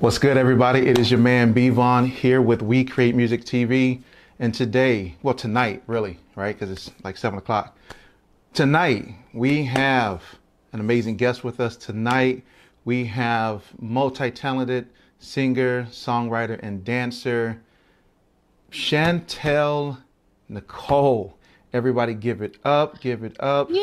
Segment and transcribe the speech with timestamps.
[0.00, 0.86] What's good, everybody?
[0.86, 4.00] It is your man Bvon here with We Create Music TV.
[4.38, 6.56] And today, well, tonight, really, right?
[6.56, 7.76] Because it's like seven o'clock.
[8.54, 10.22] Tonight, we have
[10.72, 11.74] an amazing guest with us.
[11.74, 12.44] Tonight,
[12.84, 14.88] we have multi talented
[15.18, 17.60] singer, songwriter, and dancer,
[18.70, 19.98] Chantel
[20.48, 21.36] Nicole.
[21.72, 23.68] Everybody, give it up, give it up.
[23.68, 23.80] Yay!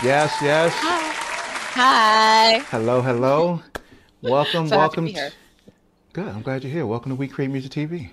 [0.00, 0.72] Yes, yes.
[0.76, 1.09] Hi.
[1.72, 3.62] Hello, hello.
[4.22, 5.04] Welcome, So happy to welcome.
[5.04, 5.30] be here.
[6.12, 6.26] Good.
[6.26, 6.84] I'm glad you're here.
[6.84, 8.10] Welcome to We Create Music TV.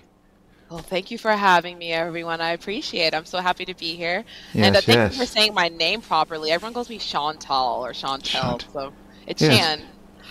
[0.70, 2.40] Well, thank you for having me, everyone.
[2.40, 3.14] I appreciate it.
[3.16, 4.24] I'm so happy to be here.
[4.54, 5.14] Yes, and uh, thank yes.
[5.14, 6.52] you for saying my name properly.
[6.52, 8.94] Everyone calls me Chantal or Chantel, Chant- so
[9.26, 9.58] it's Yes.
[9.58, 9.82] Shan.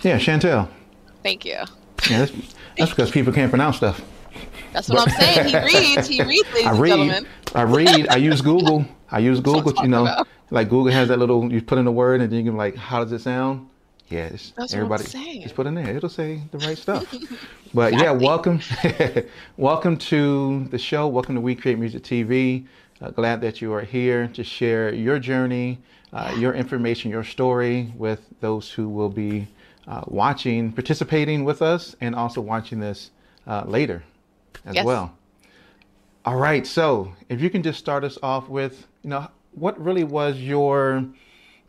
[0.03, 0.69] Yeah, Chantel.
[1.21, 1.57] Thank you.
[2.09, 2.31] Yeah, that's,
[2.77, 3.99] that's because people can't pronounce stuff.
[4.71, 5.47] That's what I'm saying.
[5.49, 5.57] He
[5.95, 6.07] reads.
[6.07, 6.89] He reads, ladies I and read.
[6.91, 7.27] gentlemen.
[7.55, 8.07] I read.
[8.09, 8.85] I use Google.
[9.11, 9.73] I use Google.
[9.83, 10.27] You know, about.
[10.49, 11.51] Like Google has that little.
[11.51, 13.69] You put in a word and then you can like, how does it sound?
[14.09, 15.41] Yeah, what I'm everybody saying.
[15.41, 15.93] just put in there.
[15.95, 17.13] It'll say the right stuff.
[17.73, 18.61] But yeah, welcome,
[19.57, 21.05] welcome to the show.
[21.09, 22.65] Welcome to We Create Music TV.
[23.01, 25.79] Uh, glad that you are here to share your journey,
[26.13, 29.47] uh, your information, your story with those who will be
[29.85, 33.11] uh, watching, participating with us, and also watching this
[33.45, 34.01] uh, later
[34.65, 34.85] as Yes.
[34.85, 35.13] well.
[36.23, 36.65] All right.
[36.65, 39.27] So, if you can just start us off with, you know,
[39.57, 41.05] what really was your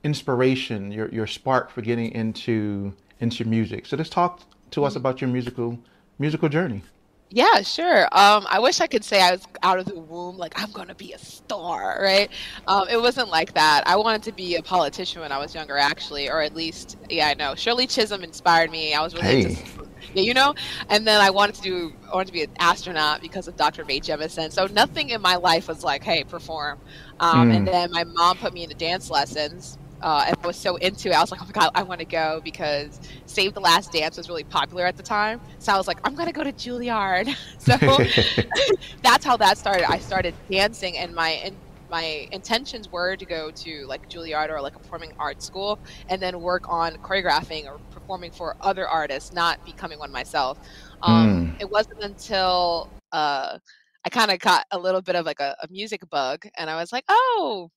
[0.05, 3.87] inspiration, your your spark for getting into into music?
[3.87, 4.41] So, just talk
[4.73, 5.79] to us about your musical
[6.19, 6.83] musical journey.
[7.31, 8.05] Yeah, sure.
[8.05, 10.95] Um, I wish I could say I was out of the womb, like I'm gonna
[10.95, 12.31] be a star, right?
[12.67, 13.87] Um, it wasn't like that.
[13.87, 17.29] I wanted to be a politician when I was younger, actually, or at least, yeah,
[17.29, 17.55] I know.
[17.55, 18.95] Shirley Chisholm inspired me.
[18.95, 20.55] I was really into, yeah, you know.
[20.89, 23.85] And then I wanted to do, I wanted to be an astronaut because of Dr.
[23.85, 24.51] Mae Jemison.
[24.51, 26.79] So nothing in my life was like, hey, perform.
[27.21, 27.57] Um, Mm.
[27.57, 29.79] And then my mom put me into dance lessons.
[30.01, 31.15] Uh, and I was so into it.
[31.15, 34.17] I was like, oh my God, I want to go because Save the Last Dance
[34.17, 35.41] was really popular at the time.
[35.59, 37.35] So I was like, I'm going to go to Juilliard.
[37.59, 37.77] so
[39.03, 39.91] that's how that started.
[39.91, 41.57] I started dancing, and my in,
[41.91, 46.23] my intentions were to go to like Juilliard or like a performing arts school, and
[46.23, 50.59] then work on choreographing or performing for other artists, not becoming one myself.
[51.03, 53.59] Um, It wasn't until uh,
[54.09, 56.77] I kind of got a little bit of like a, a music bug, and I
[56.77, 57.71] was like, oh.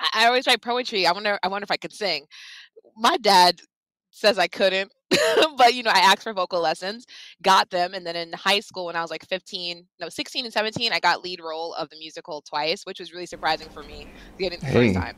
[0.00, 1.06] I I always write poetry.
[1.06, 1.38] I wonder.
[1.42, 2.26] I wonder if I could sing.
[2.96, 3.60] My dad
[4.10, 4.92] says I couldn't,
[5.58, 7.06] but you know, I asked for vocal lessons,
[7.42, 10.54] got them, and then in high school when I was like 15, no, 16 and
[10.54, 14.08] 17, I got lead role of the musical twice, which was really surprising for me
[14.38, 14.88] getting the Hey.
[14.88, 15.14] first time.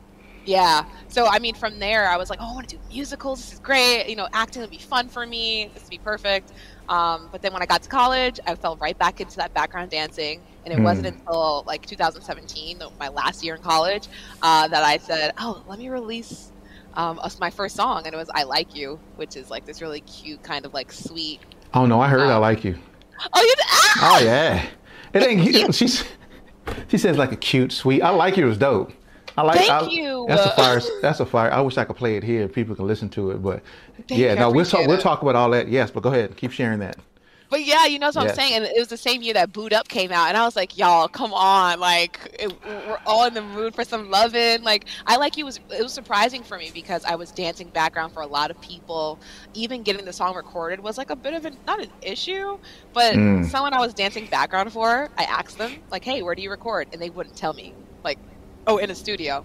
[0.46, 0.84] Yeah.
[1.08, 3.40] So I mean, from there, I was like, oh, I want to do musicals.
[3.40, 4.08] This is great.
[4.08, 5.70] You know, acting would be fun for me.
[5.74, 6.52] This would be perfect.
[6.88, 9.90] Um, but then when I got to college, I fell right back into that background
[9.90, 14.06] dancing, and it wasn't until like 2017, my last year in college,
[14.40, 16.52] uh, that I said, oh, let me release
[16.94, 20.00] um, my first song, and it was "I Like You," which is like this really
[20.00, 21.40] cute, kind of like sweet.
[21.74, 22.78] oh no, I heard I Um, like you.
[23.34, 24.20] Oh, you ah!
[24.20, 24.64] Oh yeah,
[25.12, 25.74] it ain't.
[25.74, 26.04] She's
[26.88, 28.00] she says like a cute, sweet.
[28.02, 28.92] I like you was dope.
[29.36, 29.58] I like.
[29.58, 30.24] Thank I- you.
[30.28, 30.80] That's a fire.
[31.02, 31.52] That's a fire.
[31.52, 32.48] I wish I could play it here.
[32.48, 33.62] People can listen to it, but
[34.08, 34.74] Thank yeah, no, we'll talk.
[34.74, 35.68] appreciate We'll talk about all that.
[35.68, 36.96] Yes, but go ahead, keep sharing that.
[37.48, 38.54] But yeah, you know what I'm saying.
[38.54, 40.76] And it was the same year that "Boo'd Up" came out, and I was like,
[40.76, 41.78] "Y'all, come on!
[41.78, 45.60] Like, it, we're all in the mood for some loving." Like, "I Like You" was
[45.70, 49.20] it was surprising for me because I was dancing background for a lot of people.
[49.54, 52.58] Even getting the song recorded was like a bit of an not an issue,
[52.92, 53.46] but Mm.
[53.48, 56.88] someone I was dancing background for, I asked them like, "Hey, where do you record?"
[56.92, 57.74] And they wouldn't tell me.
[58.02, 58.18] Like,
[58.66, 59.44] oh, in a studio.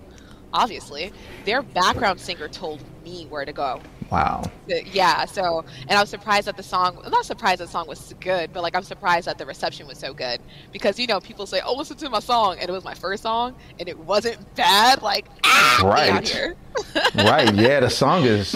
[0.53, 1.13] Obviously,
[1.45, 3.81] their background singer told me where to go.
[4.11, 4.43] Wow.
[4.67, 7.87] Yeah so and i was surprised that the song I'm not surprised that the song
[7.87, 11.19] was good but like i'm surprised that the reception was so good because you know
[11.19, 13.97] people say oh listen to my song and it was my first song and it
[13.97, 16.35] wasn't bad like ah, Right.
[17.15, 17.53] right.
[17.55, 18.51] Yeah, the song is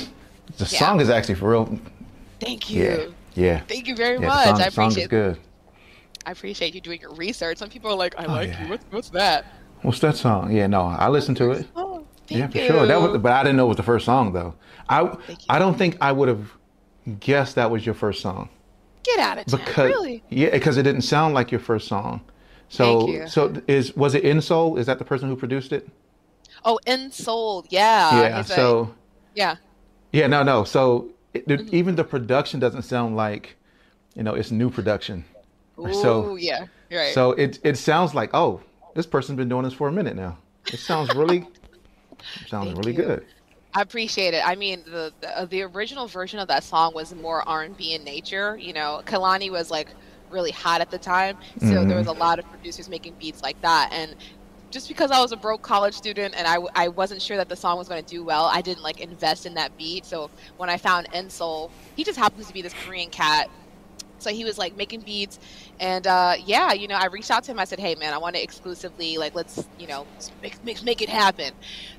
[0.57, 0.79] the Yeah.
[0.79, 1.79] song is actually for real.
[2.39, 3.05] thank you Yeah.
[3.35, 3.59] Yeah.
[3.67, 5.37] thank you very Yeah, much song, i song is appreciate good.
[6.25, 8.85] i appreciate you doing your research some people are like i Oh, like you what's,
[8.89, 9.45] what's that
[9.81, 10.51] What's that song?
[10.51, 11.67] Yeah, no, I listened to it.
[11.75, 12.85] oh thank Yeah, for you sure.
[12.87, 14.55] That was, but I didn't know it was the first song though.
[14.89, 15.15] I.
[15.49, 16.51] I don't think I would have
[17.19, 18.49] guessed that was your first song
[19.03, 22.21] get out of town because really yeah, because it didn't sound like your first song.
[22.69, 23.27] So Thank you.
[23.27, 24.77] so is was it In Soul?
[24.77, 25.87] Is that the person who produced it?
[26.67, 28.37] oh in soul yeah yeah.
[28.37, 28.95] he's a- So
[29.35, 29.57] yeah
[30.11, 30.63] yeah, no, no.
[30.63, 31.75] So it, Mm-hmm.
[31.75, 33.55] even the production doesn't sound like
[34.15, 35.23] you know it's new production.
[35.77, 38.61] Ooh, So- yeah right So it it sounds like oh
[38.95, 40.39] this person's been doing this for a minute now.
[40.73, 41.47] It sounds really
[42.47, 43.03] sounds Thank really you.
[43.03, 43.25] good.
[43.75, 44.41] I appreciate it.
[44.47, 47.77] I mean, the the, uh, the original version of that song was more R and
[47.77, 48.57] B in nature.
[48.57, 49.89] You know, Kehlani was like
[50.31, 53.61] really hot at the time, so there was a lot of producers making beats like
[53.61, 53.89] that.
[53.91, 54.15] And
[54.71, 57.55] just because I was a broke college student and I, I wasn't sure that the
[57.55, 60.05] song was going to do well, I didn't like invest in that beat.
[60.05, 63.49] So when I found Ensol, he just happens to be this Korean cat.
[64.19, 65.37] So he was like making beats,
[65.79, 67.59] and uh, yeah, you know, I reached out to him.
[67.59, 70.07] I said, "Hey, man, I want to exclusively like let's you know
[70.41, 71.51] make make, make it happen."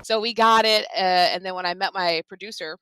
[0.03, 2.77] So we got it, uh, and then when I met my producer,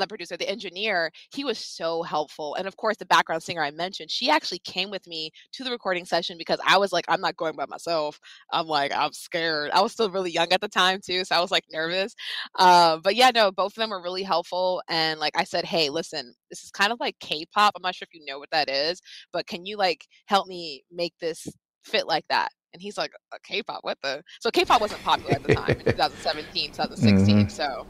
[0.00, 2.54] the producer, the engineer, he was so helpful.
[2.54, 5.70] And of course, the background singer I mentioned, she actually came with me to the
[5.70, 8.18] recording session because I was like, I'm not going by myself.
[8.52, 9.70] I'm like, I'm scared.
[9.72, 12.14] I was still really young at the time too, so I was like nervous.
[12.58, 14.82] Uh, but yeah, no, both of them were really helpful.
[14.88, 17.72] And like I said, hey, listen, this is kind of like K-pop.
[17.76, 19.00] I'm not sure if you know what that is,
[19.32, 21.46] but can you like help me make this
[21.82, 22.50] fit like that?
[22.72, 23.12] And he's like,
[23.44, 24.22] K-pop, what the?
[24.40, 27.36] So K-pop wasn't popular at the time in 2017, 2016.
[27.36, 27.48] Mm-hmm.
[27.48, 27.86] So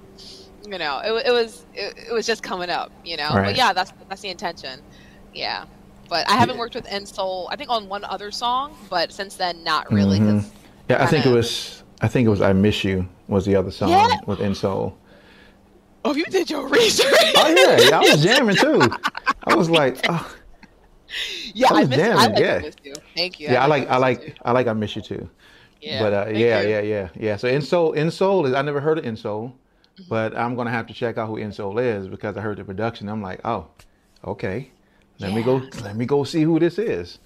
[0.67, 3.31] you know, it, it was it, it, was just coming up, you know.
[3.31, 3.47] Right.
[3.47, 4.81] But yeah, that's that's the intention.
[5.33, 5.65] Yeah,
[6.09, 7.49] but I haven't worked with Ensol.
[7.51, 10.21] I think on one other song, but since then, not really.
[10.21, 10.49] Mm-hmm.
[10.89, 11.83] Yeah, I think it was.
[12.01, 14.21] I think it was "I Miss You" was the other song yeah.
[14.27, 14.95] with Ensol.
[16.05, 17.15] Oh, you did your research.
[17.37, 18.83] oh yeah, yeah, I was jamming too.
[19.45, 20.37] I was like, oh.
[21.55, 22.19] Yeah, I, I miss jamming.
[22.19, 22.59] I like yeah.
[22.59, 22.95] Miss you.
[23.17, 23.49] Thank you.
[23.49, 25.31] Yeah, I, like, I like, I like, I like, I miss you too.
[25.81, 26.03] Yeah.
[26.03, 26.69] But uh, yeah, you.
[26.69, 27.37] yeah, yeah, yeah.
[27.37, 29.53] So Ensol, Ensol is I never heard of Ensol.
[29.95, 30.09] Mm-hmm.
[30.09, 33.09] But I'm gonna have to check out who Ensol is because I heard the production.
[33.09, 33.67] I'm like, oh,
[34.25, 34.71] okay.
[35.21, 35.37] Let yeah.
[35.37, 35.63] me go.
[35.83, 37.19] Let me go see who this is.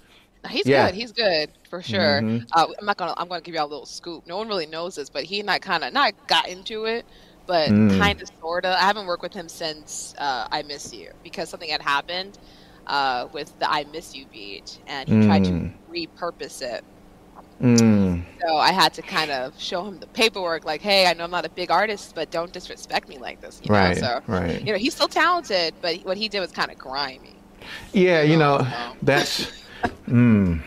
[0.47, 0.87] He's yeah.
[0.87, 0.95] good.
[0.95, 2.21] He's good for sure.
[2.21, 2.45] Mm-hmm.
[2.53, 3.13] Uh, I'm not gonna.
[3.17, 4.27] I'm gonna give you a little scoop.
[4.27, 7.05] No one really knows this, but he and I kind of not got into it,
[7.47, 7.97] but mm.
[7.97, 8.69] kind of sorta.
[8.69, 12.37] I haven't worked with him since uh, I Miss You because something had happened
[12.85, 15.25] uh, with the I Miss You beat, and he mm.
[15.25, 15.73] tried to mm.
[15.89, 16.83] repurpose it
[17.61, 18.23] Mm.
[18.41, 21.31] So I had to kind of show him the paperwork, like, hey, I know I'm
[21.31, 23.59] not a big artist, but don't disrespect me like this.
[23.63, 23.95] You right.
[23.95, 24.01] Know?
[24.01, 24.59] So, right.
[24.61, 27.35] you know, he's still talented, but what he did was kind of grimy.
[27.93, 28.97] Yeah, you know, so.
[29.01, 29.63] that's.
[30.07, 30.61] mm.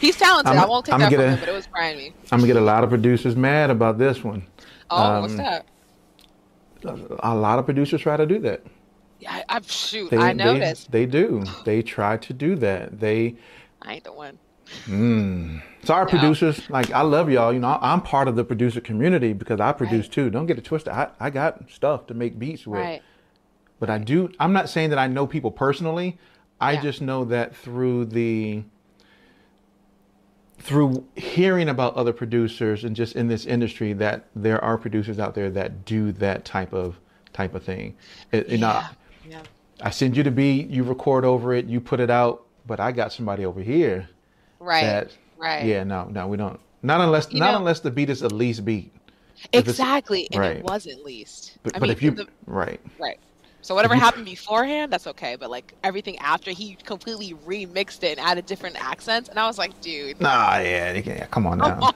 [0.00, 0.52] He's talented.
[0.52, 2.12] I'm, I will not take I'm that from him, but it was grimy.
[2.30, 4.44] I'm gonna get a lot of producers mad about this one.
[4.90, 5.66] Oh, um, what's that?
[6.84, 8.62] A lot of producers try to do that.
[9.18, 10.10] Yeah, I, am shoot.
[10.10, 10.90] They, I noticed.
[10.90, 11.44] They, they do.
[11.64, 13.00] They try to do that.
[13.00, 13.36] They.
[13.82, 14.38] I ain't the one.
[14.86, 15.62] Mm.
[15.84, 16.68] Sorry, producers.
[16.68, 17.52] Like I love y'all.
[17.52, 20.12] You know, I'm part of the producer community because I produce right.
[20.12, 20.30] too.
[20.30, 20.92] Don't get it twisted.
[20.92, 22.80] I, I got stuff to make beats with.
[22.80, 23.02] Right.
[23.78, 24.32] But I do.
[24.40, 26.18] I'm not saying that I know people personally.
[26.60, 26.82] I yeah.
[26.82, 28.64] just know that through the
[30.58, 35.34] through hearing about other producers and just in this industry that there are producers out
[35.34, 36.98] there that do that type of
[37.32, 37.94] type of thing.
[38.32, 38.82] It, you know,
[39.28, 39.42] yeah.
[39.82, 42.90] I send you the beat, you record over it, you put it out, but I
[42.90, 44.08] got somebody over here
[44.60, 44.82] Right.
[44.82, 45.64] That, right.
[45.64, 46.60] Yeah, no, no, we don't.
[46.82, 48.92] Not unless you not know, unless the beat is at least beat.
[49.52, 50.56] Exactly, and right.
[50.58, 51.58] it wasn't least.
[51.62, 53.18] But, I but mean, if you the, right, right.
[53.66, 55.34] So whatever happened beforehand, that's okay.
[55.34, 59.58] But like everything after, he completely remixed it and added different accents, and I was
[59.58, 60.20] like, dude.
[60.20, 61.92] Nah, yeah, yeah come on now.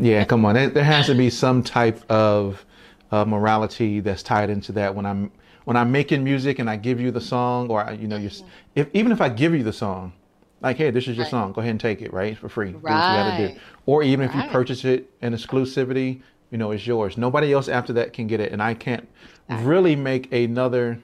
[0.00, 0.54] Yeah, come on.
[0.54, 2.64] There, has to be some type of
[3.12, 4.94] uh, morality that's tied into that.
[4.94, 5.30] When I'm
[5.64, 8.48] when I'm making music and I give you the song, or you know, mm-hmm.
[8.74, 10.14] if even if I give you the song,
[10.60, 11.30] like, hey, this is your right.
[11.30, 11.52] song.
[11.52, 12.36] Go ahead and take it, right?
[12.36, 12.72] For free.
[12.72, 12.74] Right.
[12.74, 13.60] Do what you gotta do.
[13.86, 14.38] Or even right.
[14.38, 16.20] if you purchase it in exclusivity,
[16.50, 17.16] you know, it's yours.
[17.16, 18.52] Nobody else after that can get it.
[18.52, 19.08] And I can't
[19.48, 20.98] really make another,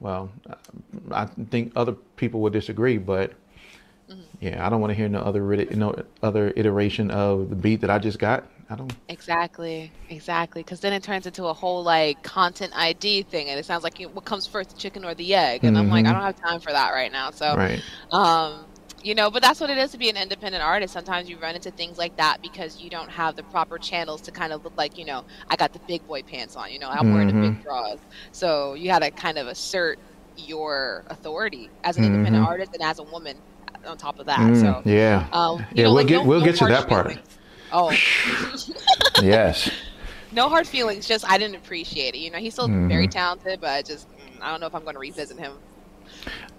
[0.00, 0.30] well,
[1.10, 3.32] I think other people would disagree, but
[4.08, 4.20] mm-hmm.
[4.40, 5.40] yeah, I don't want to hear no other,
[5.74, 8.46] no other iteration of the beat that I just got.
[8.70, 8.92] I don't.
[9.08, 10.62] Exactly, exactly.
[10.62, 13.98] Because then it turns into a whole like content ID thing, and it sounds like
[13.98, 15.64] you what comes first, the chicken or the egg?
[15.64, 15.86] And mm-hmm.
[15.86, 16.18] I'm like, I mm-hmm.
[16.18, 17.32] don't have time for that right now.
[17.32, 17.82] So, right.
[18.12, 18.64] um,
[19.02, 21.54] you know but that's what it is to be an independent artist sometimes you run
[21.54, 24.76] into things like that because you don't have the proper channels to kind of look
[24.76, 27.12] like you know i got the big boy pants on you know i'm mm-hmm.
[27.12, 27.62] wearing the big mm-hmm.
[27.62, 28.00] drawers
[28.32, 29.98] so you got to kind of assert
[30.36, 32.14] your authority as an mm-hmm.
[32.14, 33.36] independent artist and as a woman
[33.86, 36.40] on top of that mm, so yeah um, yeah know, we'll like, get no, we'll
[36.40, 37.18] no get to that part
[37.72, 37.90] oh
[39.22, 39.70] yes
[40.32, 42.88] no hard feelings just i didn't appreciate it you know he's still mm-hmm.
[42.88, 45.52] very talented but I just mm, i don't know if i'm going to revisit him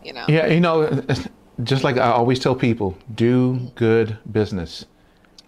[0.04, 1.04] you know yeah you know
[1.64, 4.86] just like I always tell people, do good business.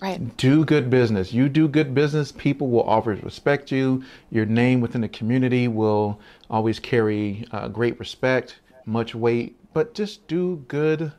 [0.01, 0.35] Right.
[0.35, 1.31] Do good business.
[1.31, 4.03] You do good business, people will always respect you.
[4.31, 9.55] Your name within the community will always carry uh, great respect, much weight.
[9.73, 11.13] But just do good.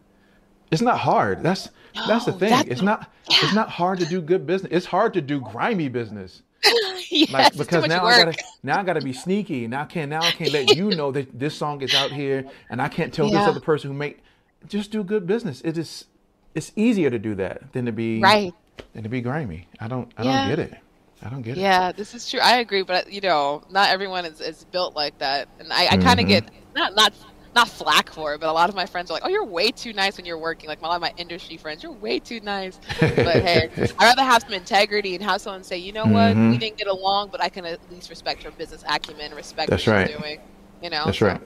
[0.71, 1.43] It's not hard.
[1.43, 2.51] That's no, that's the thing.
[2.51, 3.39] That's, it's not yeah.
[3.43, 4.71] it's not hard to do good business.
[4.71, 6.43] It's hard to do grimy business.
[7.11, 8.15] yes, like, because now work.
[8.15, 9.67] I gotta now I gotta be sneaky.
[9.67, 12.45] Now I can't now I can't let you know that this song is out here,
[12.69, 13.39] and I can't tell yeah.
[13.39, 14.23] this other person who make
[14.67, 15.61] just do good business.
[15.65, 16.07] It is
[16.55, 18.53] it's easier to do that than to be right
[18.93, 19.69] than to be grimy.
[19.81, 20.49] I don't I yeah.
[20.49, 20.79] don't get it.
[21.23, 21.87] I don't get yeah, it.
[21.87, 22.41] Yeah, this is true.
[22.41, 25.97] I agree, but you know, not everyone is, is built like that, and I, I
[25.97, 26.29] kind of mm-hmm.
[26.29, 27.15] get not not
[27.55, 29.71] not flack for it, but a lot of my friends are like, "Oh, you're way
[29.71, 32.41] too nice when you're working." Like a lot of my industry friends, you're way too
[32.41, 32.79] nice.
[33.01, 36.33] but hey, I'd rather have some integrity and have someone say, "You know what?
[36.33, 36.51] Mm-hmm.
[36.51, 39.87] We didn't get along, but I can at least respect her business acumen, respect that's
[39.87, 40.09] what right.
[40.09, 40.41] she's doing."
[40.83, 41.05] You know.
[41.07, 41.41] That's so, right.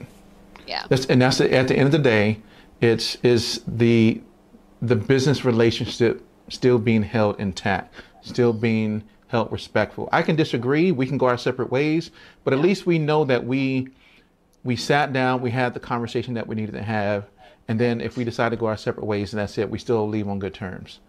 [0.67, 0.85] Yeah.
[0.87, 2.41] That's, and that's at the end of the day,
[2.81, 4.21] it's is the
[4.81, 10.09] the business relationship still being held intact, still being held respectful.
[10.11, 10.91] I can disagree.
[10.91, 12.11] We can go our separate ways,
[12.43, 13.89] but at least we know that we
[14.63, 17.25] we sat down, we had the conversation that we needed to have,
[17.67, 20.07] and then if we decide to go our separate ways, and that's it, we still
[20.07, 20.99] leave on good terms.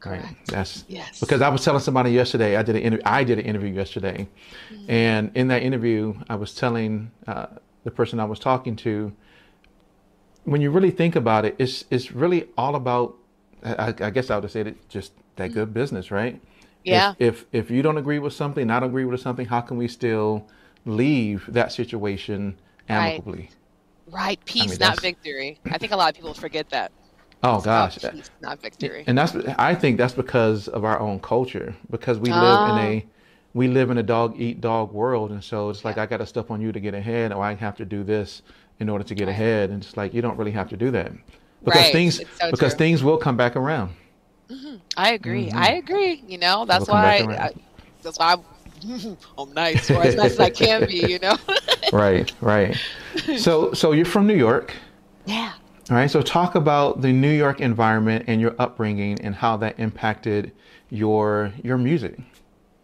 [0.00, 0.24] Correct.
[0.24, 0.36] Right.
[0.46, 1.20] That's yes.
[1.20, 3.02] Because I was telling somebody yesterday, I did an interview.
[3.04, 4.28] I did an interview yesterday,
[4.72, 4.90] mm-hmm.
[4.90, 7.46] and in that interview, I was telling uh,
[7.84, 9.12] the person I was talking to,
[10.46, 13.16] when you really think about it, it's it's really all about.
[13.62, 16.40] I, I guess I would say it just that good business, right?
[16.84, 17.14] Yeah.
[17.18, 19.76] If, if if you don't agree with something, I don't agree with something, how can
[19.76, 20.46] we still
[20.84, 22.56] leave that situation
[22.88, 23.50] amicably?
[24.06, 24.14] Right.
[24.14, 24.44] right.
[24.44, 25.58] Peace, I mean, not victory.
[25.66, 26.92] I think a lot of people forget that.
[27.42, 29.04] Oh gosh, peace, not victory.
[29.06, 33.04] And that's I think that's because of our own culture because we live in a
[33.04, 33.10] ah.
[33.56, 36.02] We live in a dog eat dog world, and so it's like yeah.
[36.02, 38.42] I got to step on you to get ahead, or I have to do this
[38.80, 39.32] in order to get right.
[39.32, 41.10] ahead, and it's like you don't really have to do that
[41.64, 41.92] because right.
[41.92, 42.78] things so because true.
[42.78, 43.94] things will come back around.
[44.50, 44.76] Mm-hmm.
[44.98, 45.46] I agree.
[45.46, 45.58] Mm-hmm.
[45.58, 46.22] I agree.
[46.28, 47.20] You know, that's why.
[47.20, 47.52] I,
[48.02, 50.98] that's why I'm, I'm nice, or as nice as I can be.
[51.10, 51.38] You know.
[51.94, 52.30] right.
[52.42, 52.76] Right.
[53.38, 54.74] So, so you're from New York.
[55.24, 55.54] Yeah.
[55.88, 56.10] All right.
[56.10, 60.52] So, talk about the New York environment and your upbringing and how that impacted
[60.90, 62.18] your your music.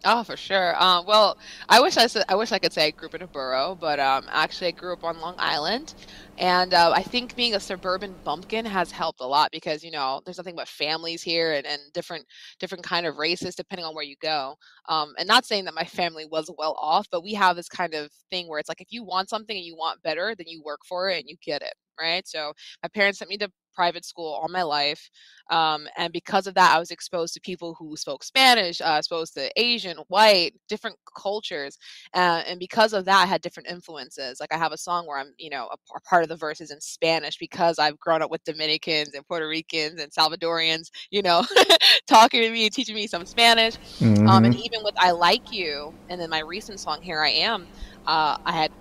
[0.04, 0.74] Oh, for sure.
[0.82, 1.36] Um, well,
[1.68, 3.76] I wish I said I wish I could say I grew up in a borough,
[3.78, 5.94] but um, actually I grew up on Long Island,
[6.36, 10.20] and uh, I think being a suburban bumpkin has helped a lot because you know
[10.24, 12.26] there's nothing but families here and, and different
[12.58, 14.56] different kind of races depending on where you go.
[14.88, 17.94] Um, and not saying that my family was well off, but we have this kind
[17.94, 20.62] of thing where it's like if you want something and you want better, then you
[20.64, 22.26] work for it and you get it right?
[22.26, 25.10] So my parents sent me to private school all my life.
[25.50, 29.34] Um, and because of that, I was exposed to people who spoke Spanish, uh, exposed
[29.34, 31.78] to Asian, white, different cultures.
[32.14, 34.40] Uh, and because of that, I had different influences.
[34.40, 36.60] Like I have a song where I'm, you know, a, a part of the verse
[36.60, 41.22] is in Spanish because I've grown up with Dominicans and Puerto Ricans and Salvadorians, you
[41.22, 41.44] know,
[42.06, 43.76] talking to me, teaching me some Spanish.
[43.98, 44.28] Mm-hmm.
[44.28, 44.64] Um, and mm-hmm.
[44.64, 47.66] even with I Like You, and then my recent song, Here I Am,
[48.06, 48.72] uh, I had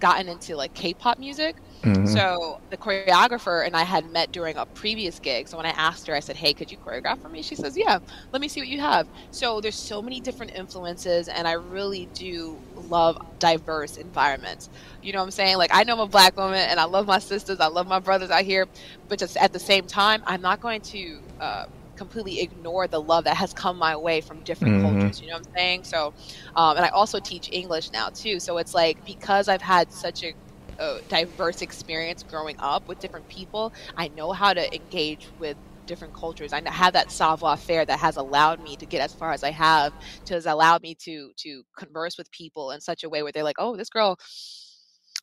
[0.00, 1.56] gotten into like K-pop music.
[1.82, 2.06] Mm-hmm.
[2.06, 5.48] So the choreographer and I had met during a previous gig.
[5.48, 7.76] So when I asked her, I said, "Hey, could you choreograph for me?" She says,
[7.76, 7.98] "Yeah.
[8.32, 12.06] Let me see what you have." So there's so many different influences, and I really
[12.14, 12.58] do
[12.88, 14.70] love diverse environments.
[15.02, 15.56] You know what I'm saying?
[15.56, 18.00] Like I know I'm a black woman, and I love my sisters, I love my
[18.00, 18.66] brothers out here,
[19.08, 21.20] but just at the same time, I'm not going to.
[21.40, 21.66] Uh,
[21.98, 25.00] completely ignore the love that has come my way from different mm-hmm.
[25.00, 25.20] cultures.
[25.20, 25.84] You know what I'm saying?
[25.84, 26.14] So,
[26.54, 28.38] um, and I also teach English now too.
[28.38, 30.32] So it's like because I've had such a
[30.78, 33.72] a diverse experience growing up with different people.
[33.96, 36.52] I know how to engage with different cultures.
[36.52, 39.50] I have that savoir faire that has allowed me to get as far as I
[39.52, 39.94] have,
[40.26, 43.42] to has allowed me to to converse with people in such a way where they're
[43.44, 44.18] like, "Oh, this girl,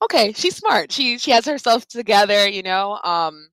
[0.02, 0.92] okay, she's smart.
[0.92, 3.00] She she has herself together," you know.
[3.04, 3.50] Um,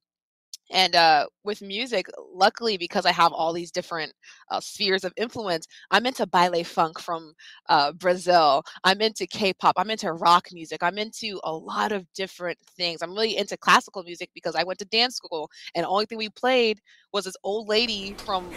[0.71, 4.13] and uh, with music, luckily, because I have all these different
[4.49, 7.33] uh, spheres of influence, I'm into baile funk from
[7.69, 8.63] uh, Brazil.
[8.83, 9.75] I'm into K-pop.
[9.77, 10.81] I'm into rock music.
[10.81, 13.01] I'm into a lot of different things.
[13.01, 16.17] I'm really into classical music because I went to dance school, and the only thing
[16.17, 16.79] we played
[17.11, 18.49] was this old lady from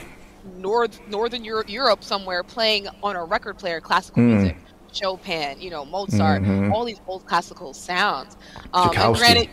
[0.56, 4.36] North Northern Europe, Europe somewhere playing on a record player classical mm.
[4.36, 4.56] music.
[4.92, 6.72] Chopin, you know, Mozart, mm-hmm.
[6.72, 8.36] all these old classical sounds.
[8.72, 9.50] Um, and granted,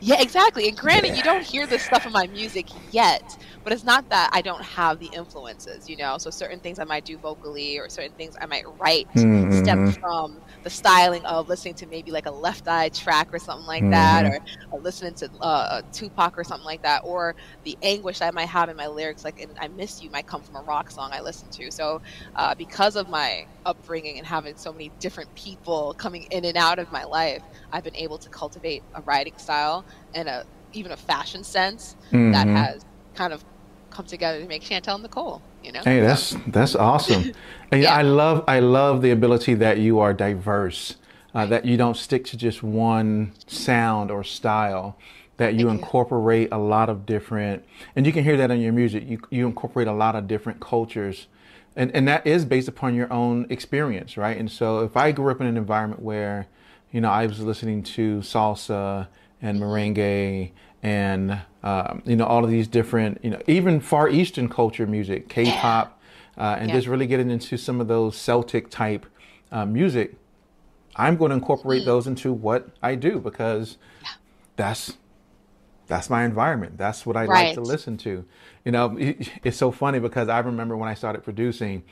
[0.00, 0.68] yeah, exactly.
[0.68, 4.28] And granted, you don't hear this stuff in my music yet, but it's not that
[4.32, 6.18] I don't have the influences, you know.
[6.18, 9.64] So certain things I might do vocally, or certain things I might write, mm-hmm.
[9.64, 13.66] stem from the styling of listening to maybe like a Left Eye track or something
[13.66, 13.92] like mm-hmm.
[13.92, 14.38] that, or,
[14.70, 18.68] or, listening to uh, Tupac or something like that, or the anguish I might have
[18.68, 21.22] in my lyrics, like in "I Miss You," might come from a rock song I
[21.22, 21.70] listen to.
[21.70, 22.02] So
[22.36, 26.78] uh, because of my upbringing and having so many different people coming in and out
[26.78, 27.42] of my life,
[27.72, 30.44] I've been able to cultivate a writing style and a
[30.74, 32.32] even a fashion sense mm-hmm.
[32.32, 33.44] that has kind of
[33.94, 35.40] come together to make Chantel Nicole.
[35.62, 35.80] You know.
[35.82, 37.32] Hey, that's that's awesome.
[37.72, 37.94] yeah.
[37.94, 40.96] I love I love the ability that you are diverse.
[41.34, 44.96] Uh, that you don't stick to just one sound or style.
[45.36, 46.56] That you Thank incorporate you.
[46.56, 47.64] a lot of different,
[47.96, 49.08] and you can hear that in your music.
[49.08, 51.26] You you incorporate a lot of different cultures,
[51.74, 54.36] and and that is based upon your own experience, right?
[54.36, 56.46] And so if I grew up in an environment where,
[56.92, 59.08] you know, I was listening to salsa
[59.42, 59.64] and mm-hmm.
[59.64, 60.52] merengue
[60.84, 65.28] and um, you know all of these different you know even far eastern culture music
[65.28, 66.00] k-pop
[66.36, 66.76] uh, and yeah.
[66.76, 69.06] just really getting into some of those celtic type
[69.50, 70.14] uh, music
[70.96, 71.86] i'm going to incorporate mm.
[71.86, 73.78] those into what i do because
[74.56, 74.96] that's
[75.86, 76.78] that's my environment.
[76.78, 78.24] That's what I like to listen to.
[78.64, 81.82] You know, it- it's so funny because I remember when I started producing,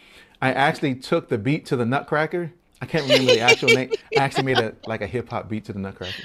[0.41, 2.53] I actually took the beat to the Nutcracker.
[2.81, 3.93] I can't remember the actual name.
[4.19, 6.23] I actually made a like a hip hop beat to the Nutcracker.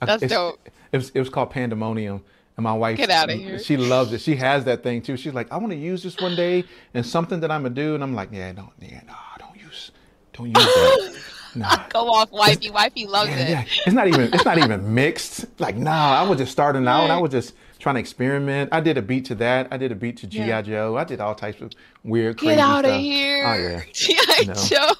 [0.00, 0.60] That's it's- dope.
[0.92, 2.22] It was it was called Pandemonium,
[2.56, 3.58] and my wife Get outta here.
[3.58, 4.20] She loves it.
[4.20, 5.16] She has that thing too.
[5.16, 6.64] She's like, I want to use this one day
[6.94, 9.90] and something that I'm gonna do, and I'm like, yeah, don't, yeah, no, don't use,
[10.32, 11.14] don't use that.
[11.54, 11.88] Nah.
[11.88, 12.70] Go off, wifey.
[12.70, 13.48] Wifey loves Yeah, it.
[13.48, 13.64] yeah.
[13.86, 15.46] It's not even it's not even mixed.
[15.58, 18.68] Like, nah, I was just starting out and I was just trying to experiment.
[18.70, 19.66] I did a beat to that.
[19.70, 20.46] I did a beat to G.I.
[20.46, 20.62] Yeah.
[20.62, 20.96] Joe.
[20.98, 21.72] I did all types of
[22.04, 23.44] weird, crazy Get out of here.
[23.46, 23.82] Oh yeah.
[23.92, 24.44] G.I.
[24.44, 24.54] No.
[24.54, 24.92] Joe.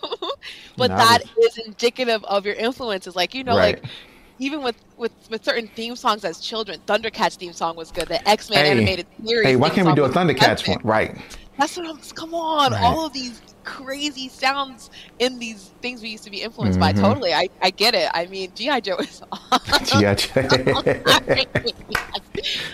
[0.78, 3.14] but No, that was- is indicative of your influences.
[3.14, 3.80] Like, you know, Right.
[3.82, 3.92] like
[4.38, 8.08] even with, with, with certain theme songs as children, Thundercats theme song was good.
[8.08, 8.70] The X Men Hey.
[8.72, 9.46] animated series.
[9.46, 10.84] Hey, why can't we do a Thundercats epic.
[10.84, 10.92] one?
[10.92, 11.16] Right.
[11.58, 11.98] That's what I'm.
[12.14, 12.82] Come on, Right.
[12.82, 16.92] all of these crazy sounds in these things we used to be influenced by.
[16.92, 17.00] Mhm.
[17.00, 18.08] Totally, I, I get it.
[18.14, 19.20] I mean, GI Joe is.
[19.52, 20.00] awesome.
[20.00, 20.14] G.I.
[20.14, 20.40] Joe.
[20.44, 20.54] I'm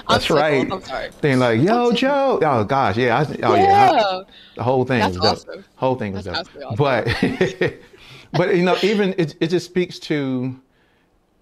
[0.08, 0.30] That's tickled.
[0.30, 0.70] right.
[0.70, 1.10] I'm sorry.
[1.12, 2.38] Thing like, yo, That's- Joe.
[2.42, 3.18] Oh gosh, yeah.
[3.18, 3.90] I, oh yeah.
[3.92, 4.22] I-
[4.56, 5.64] the whole thing That's was dope.
[5.76, 6.72] Whole thing was That's dope.
[6.72, 7.74] absolutely But
[8.32, 10.54] but you know, even it it just speaks to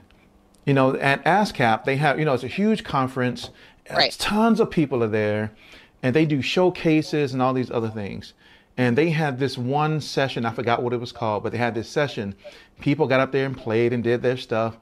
[0.65, 3.49] you know, at ASCAP, they have, you know, it's a huge conference.
[3.91, 4.15] Right.
[4.19, 5.53] Tons of people are there,
[6.03, 8.35] and they do showcases and all these other things.
[8.79, 11.75] And they had this one session, I forgot what it was called, but they had
[11.75, 12.35] this session.
[12.81, 14.77] People got up there and played and did their stuff.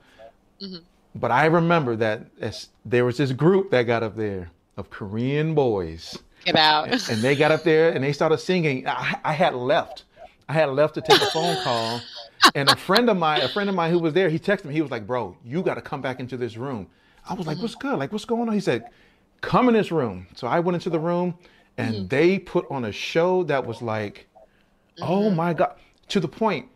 [0.60, 0.84] Mm-hmm.
[1.14, 5.54] But I remember that as, there was this group that got up there of Korean
[5.54, 6.88] boys Get out.
[7.10, 8.86] and they got up there and they started singing.
[8.86, 10.04] I, I had left.
[10.48, 12.00] I had left to take a phone call,
[12.54, 14.74] and a friend of mine, a friend of mine who was there, he texted me.
[14.74, 16.86] He was like, "Bro, you got to come back into this room."
[17.28, 17.98] I was like, "What's good?
[17.98, 18.84] Like, what's going on?" He said,
[19.40, 21.36] "Come in this room." So I went into the room,
[21.78, 24.26] and they put on a show that was like,
[25.00, 25.74] "Oh my god!"
[26.08, 26.68] To the point,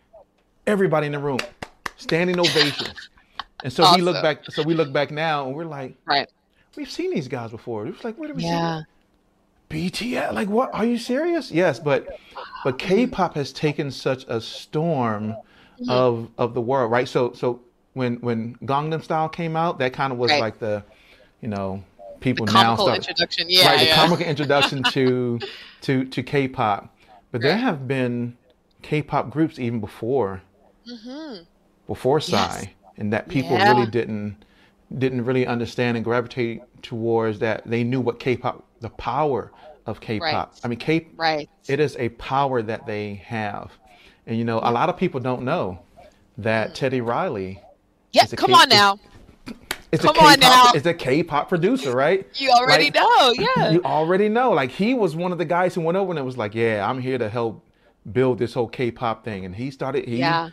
[0.66, 1.38] everybody in the room,
[1.96, 3.08] standing ovations.
[3.62, 4.50] And so we look back.
[4.50, 6.28] So we look back now, and we're like, right.
[6.76, 8.76] "We've seen these guys before." It was like, "Where did we see?" Yeah.
[8.76, 8.86] them?
[9.70, 10.74] BTS, like what?
[10.74, 11.52] Are you serious?
[11.52, 12.18] Yes, but
[12.64, 15.36] but K-pop has taken such a storm
[15.80, 15.90] Mm-hmm.
[15.90, 17.08] of of the world, right?
[17.08, 17.62] So so
[17.94, 20.40] when when Gangnam Style came out, that kind of was Right.
[20.40, 20.84] like the,
[21.40, 21.82] you know,
[22.20, 23.46] people now Comical start introduction.
[23.48, 23.66] Yeah.
[23.68, 25.40] right the comical introduction to
[25.82, 26.94] to to K-pop.
[27.32, 28.36] But there have been
[28.82, 30.42] K-pop groups even before
[30.86, 31.46] Mhm.
[31.86, 32.66] before Psy, Yes.
[32.98, 33.70] and that people Yeah.
[33.72, 34.44] really didn't
[34.98, 37.62] didn't really understand and gravitate towards that.
[37.64, 39.52] They knew what K-pop, the power
[39.86, 40.22] of K-pop.
[40.52, 40.60] Right.
[40.64, 41.48] I mean, K, Right.
[41.68, 43.70] it is a power that they have,
[44.26, 45.78] and you know, a lot of people don't know
[46.38, 47.60] that Teddy Riley
[48.12, 48.26] Yeah.
[48.34, 48.98] Come K- on now.
[49.92, 50.72] Is Come a on now.
[50.74, 52.26] is a K-pop producer, right?
[52.34, 53.32] You already Like, know.
[53.32, 53.70] Yeah.
[53.70, 54.50] You already know.
[54.52, 56.88] Like he was one of the guys who went over and it was like, yeah,
[56.88, 57.64] I'm here to help
[58.12, 60.06] build this whole K-pop thing, and he started.
[60.08, 60.50] He Yeah.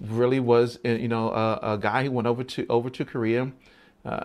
[0.00, 3.52] really was, uh, you know, a, a guy who went over to over to Korea.
[4.04, 4.24] Uh,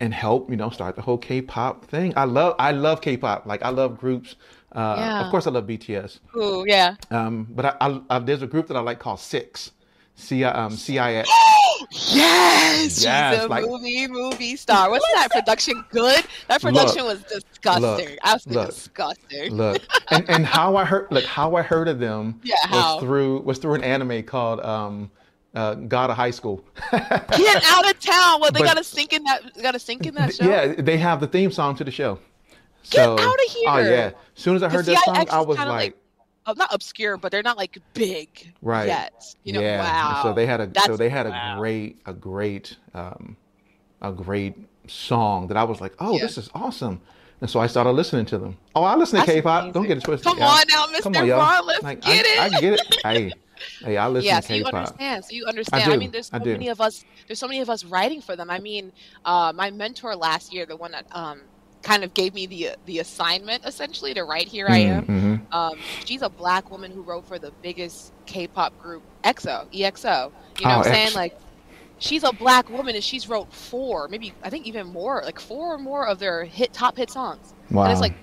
[0.00, 2.12] and help you know start the whole K-pop thing.
[2.16, 3.46] I love I love K-pop.
[3.46, 4.36] Like I love groups.
[4.70, 5.24] Uh, Yeah.
[5.24, 6.20] Of course, I love BTS.
[6.36, 6.94] Ooh, yeah.
[7.10, 9.72] Um, but I, I, I, there's a group that I like called Six.
[10.18, 10.96] C um, CIX.
[10.98, 11.26] Yes,
[12.12, 14.90] Yes, she's a like- movie movie star.
[14.90, 16.24] Wasn't that production good?
[16.48, 17.82] That production was disgusting.
[18.10, 18.74] look, Absolutely look.
[18.74, 19.54] disgusting.
[19.54, 22.94] Look, and, and how I heard look how I heard of them Yeah, how?
[22.96, 25.10] was through was through an anime called um,
[25.54, 26.64] uh, God of High School.
[26.90, 28.40] Get out of town!
[28.40, 29.42] Well, they But- gotta sink in that.
[29.62, 30.44] Gotta sink in that show.
[30.48, 32.18] Yeah, they have the theme song to the show.
[32.90, 34.06] Get So, outta Oh yeah.
[34.06, 35.96] As soon as I heard that song, I was like, like-
[36.56, 38.86] not obscure, but they're not like big Right.
[38.86, 39.24] yet.
[39.44, 39.80] You know, yeah.
[39.80, 40.22] wow.
[40.22, 41.58] So they had a so they had a wow.
[41.58, 43.36] great a great um,
[44.00, 44.54] a great
[44.86, 46.22] song that I was like, oh, Yeah.
[46.22, 47.00] this is awesome.
[47.40, 48.56] And so I started listening to them.
[48.74, 49.72] Oh, I listen to That's K-pop.
[49.72, 50.26] Don't get it twisted.
[50.26, 50.48] Come yeah.
[50.48, 51.02] on now, Mr.
[51.02, 51.38] Come on, y'all.
[51.38, 52.52] Vaughn, let's Like, get I, it.
[52.54, 52.96] I get it.
[53.04, 53.32] Hey,
[53.84, 54.74] hey, I listen yeah, to so you K-pop.
[54.74, 55.24] understand.
[55.24, 55.82] So you understand.
[55.84, 56.52] I, do, mean, there's I so do.
[56.52, 57.04] many of us.
[57.28, 58.50] There's so many of us writing for them.
[58.50, 58.90] I mean,
[59.24, 61.42] uh, my mentor last year, the one that um,
[61.88, 65.54] kind of gave me the the assignment essentially to write "Here I Am." Mhm.
[65.54, 70.30] Um, she's a black woman who wrote for the biggest K-pop group EXO, EXO.
[70.58, 71.06] You know Oh, what I'm saying?
[71.08, 71.14] X.
[71.16, 71.38] Like,
[71.98, 75.74] she's a black woman and she's wrote four, maybe I think even more, like four
[75.74, 77.54] or more of their hit top hit songs.
[77.70, 77.84] Wow.
[77.84, 78.14] And it's like,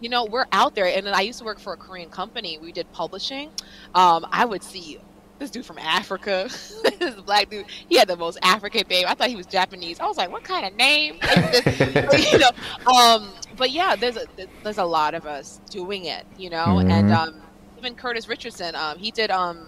[0.00, 0.86] you know, we're out there.
[0.86, 2.58] And then I used to work for a Korean company.
[2.58, 3.50] We did publishing.
[3.94, 4.98] Um, I would see
[5.40, 6.48] this dude from Africa,
[7.00, 7.66] this black dude.
[7.88, 9.06] He had the most African name.
[9.08, 9.98] I thought he was Japanese.
[9.98, 11.14] I was like, what kind of name?
[12.32, 12.50] you know,
[12.92, 14.26] um, but yeah, there's a
[14.62, 17.16] there's a lot of us doing it, you know, and Mhm.
[17.16, 17.42] um,
[17.78, 19.66] even Curtis Richardson, um, he did um,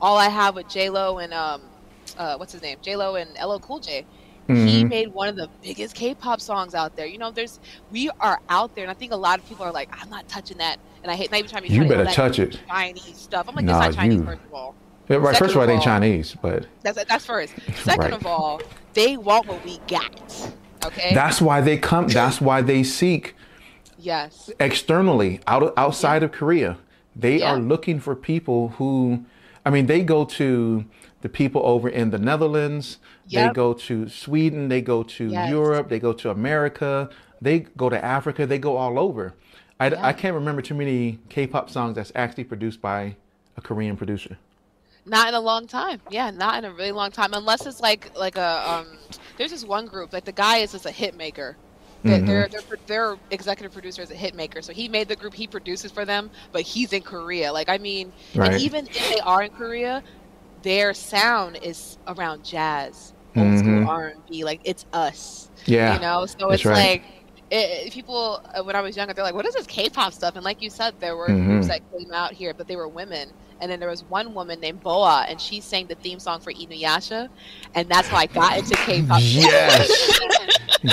[0.00, 1.62] all I have with J Lo and um,
[2.18, 4.06] uh, what's his name, J Lo and LL Cool J.
[4.48, 4.88] He Mhm.
[4.90, 7.06] made one of the biggest K-pop songs out there.
[7.06, 7.58] You know, there's
[7.90, 10.28] we are out there, and I think a lot of people are like, I'm not
[10.28, 12.60] touching that, and I hate not even trying to be You better to touch it.
[12.68, 13.46] Chinese stuff.
[13.48, 14.74] I'm like, Nah, it's not Chinese you- first of all.
[15.08, 15.36] Yeah, right.
[15.36, 17.54] First of all, it of ain't all- Chinese, but That's that's first.
[17.84, 18.12] Second Right.
[18.12, 18.60] of all,
[18.94, 20.20] they want what we got.
[20.84, 21.14] Okay.
[21.14, 22.06] that's why they come.
[22.08, 23.34] That's why they seek
[23.98, 24.50] yes.
[24.60, 26.78] externally out outside of Korea.
[27.14, 27.54] They Yeah.
[27.54, 29.24] are looking for people who,
[29.64, 30.84] I mean, they go to
[31.22, 32.98] the people over in the Netherlands.
[33.32, 34.68] They go to Sweden.
[34.68, 35.50] They go to Yes.
[35.50, 35.88] Europe.
[35.88, 37.08] They go to America.
[37.42, 38.46] They go to Africa.
[38.46, 39.34] They go all over.
[39.80, 40.06] I, Yeah.
[40.06, 43.16] I can't remember too many K-pop songs that's actually produced by
[43.56, 44.38] a Korean producer.
[45.06, 46.00] Not in a long time.
[46.10, 47.30] Yeah, not in a really long time.
[47.32, 48.98] Unless it's like like a um.
[49.38, 50.12] There's this one group.
[50.12, 51.56] Like the guy is just a hit maker.
[52.02, 52.26] They're, Mhm.
[52.26, 55.46] they're, they're, their executive producer is a hit maker, so he made the group he
[55.46, 57.52] produces for them, but he's in Korea.
[57.52, 58.52] Like I mean, Right.
[58.52, 60.02] and even if they are in Korea,
[60.62, 63.58] their sound is around jazz, old Mhm.
[63.58, 64.44] school R and B.
[64.44, 65.50] Like it's us.
[65.66, 65.94] Yeah.
[65.94, 66.74] you know so that's it's right.
[66.74, 67.02] like
[67.50, 70.44] it, people uh, when i was younger they're like what is this k-pop stuff and
[70.44, 71.46] like you said there were Mhm.
[71.46, 73.28] groups that came out here but they were women
[73.60, 76.52] and then there was one woman named BoA and she sang the theme song for
[76.52, 77.28] inuyasha
[77.74, 80.20] and that's how i got into k-pop Yes.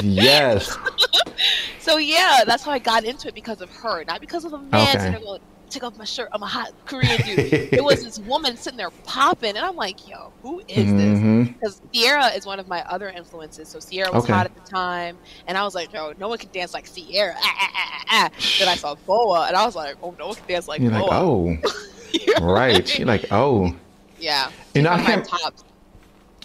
[0.04, 0.78] yes.
[1.80, 4.60] so yeah that's how i got into it because of her not because of a
[4.60, 4.92] man Okay.
[5.00, 5.40] sitting there going
[5.74, 7.40] take off my shirt i'm a hot korean dude
[7.74, 11.54] it was this woman sitting there popping and i'm like yo who is this Mhm.
[11.60, 13.70] because Ciara is one of my other influences.
[13.70, 14.34] So Ciara was Okay.
[14.34, 17.34] hot at the time, and I was like, yo, no one can dance like Ciara."
[17.38, 18.30] Ah, ah, ah, ah, ah.
[18.60, 20.92] Then I saw BoA, and I was like, "Oh, no one can dance like You're
[20.92, 21.46] BoA." like, oh,
[22.12, 22.98] You know what I right.
[23.00, 23.74] You're like, oh.
[24.20, 24.50] yeah.
[24.76, 25.64] You know, I can't- tops.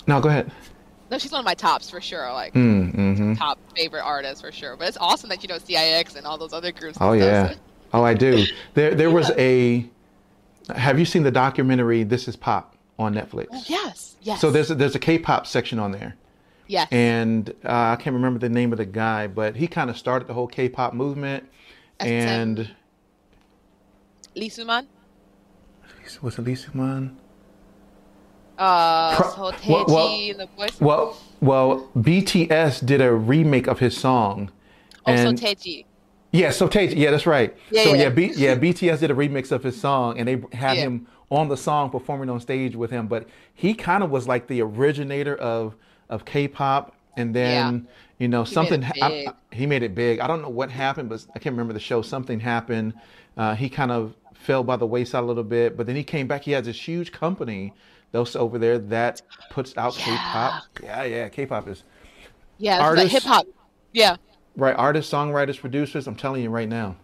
[0.06, 0.50] No, go ahead.
[1.10, 2.30] No, she's one of my tops for sure.
[2.32, 4.76] Like Mm, hmm top favorite artist for sure.
[4.76, 6.98] But it's awesome that you know CIX and all those other groups.
[7.00, 7.54] Oh stuff, yeah.
[7.92, 8.44] Oh, I do.
[8.74, 9.86] There, there was a.
[10.74, 13.46] Have you seen the documentary "This Is Pop" on Netflix?
[13.50, 14.16] Oh, yes.
[14.20, 14.40] Yes.
[14.40, 16.16] So there's a, there's a K-pop section on there,
[16.66, 16.88] yes.
[16.90, 20.28] and uh, I can't remember the name of the guy, but he kind of started
[20.28, 21.48] the whole K-pop movement.
[22.00, 22.06] SM.
[22.06, 22.70] And
[24.34, 24.86] Lee Soo-man.
[26.20, 27.16] was it Lisa Man?
[28.58, 30.80] Uh, Pro- so well- well- the boys.
[30.80, 34.50] Well, well, BTS did a remake of his song.
[35.06, 35.84] oh, so and- Taiji.
[36.30, 37.56] Yeah, so Tate, yeah, that's right.
[37.70, 38.02] Yeah, so yeah.
[38.02, 40.82] yeah, B, yeah, BTS did a remix of his song, and they had Yeah.
[40.84, 43.06] him on the song performing on stage with him.
[43.06, 45.74] But he kind of was like the originator of
[46.10, 47.86] of K-pop, and then
[48.18, 50.20] you know made something ha- I- I- he made it big.
[50.20, 52.02] I don't know what happened, but I can't remember the show.
[52.02, 52.94] Something happened.
[53.36, 56.26] Uh, he kind of fell by the wayside a little bit, but then he came
[56.26, 56.42] back.
[56.44, 57.72] He has this huge company,
[58.12, 60.04] those over there that puts out Yeah.
[60.04, 60.62] K-pop.
[60.82, 61.84] Yeah, yeah, K-pop is
[62.58, 63.46] Yeah, it's like hip hop.
[63.92, 64.16] Yeah.
[64.58, 64.74] Right.
[64.76, 66.06] Artists, songwriters, producers.
[66.06, 66.96] I'm telling you right now.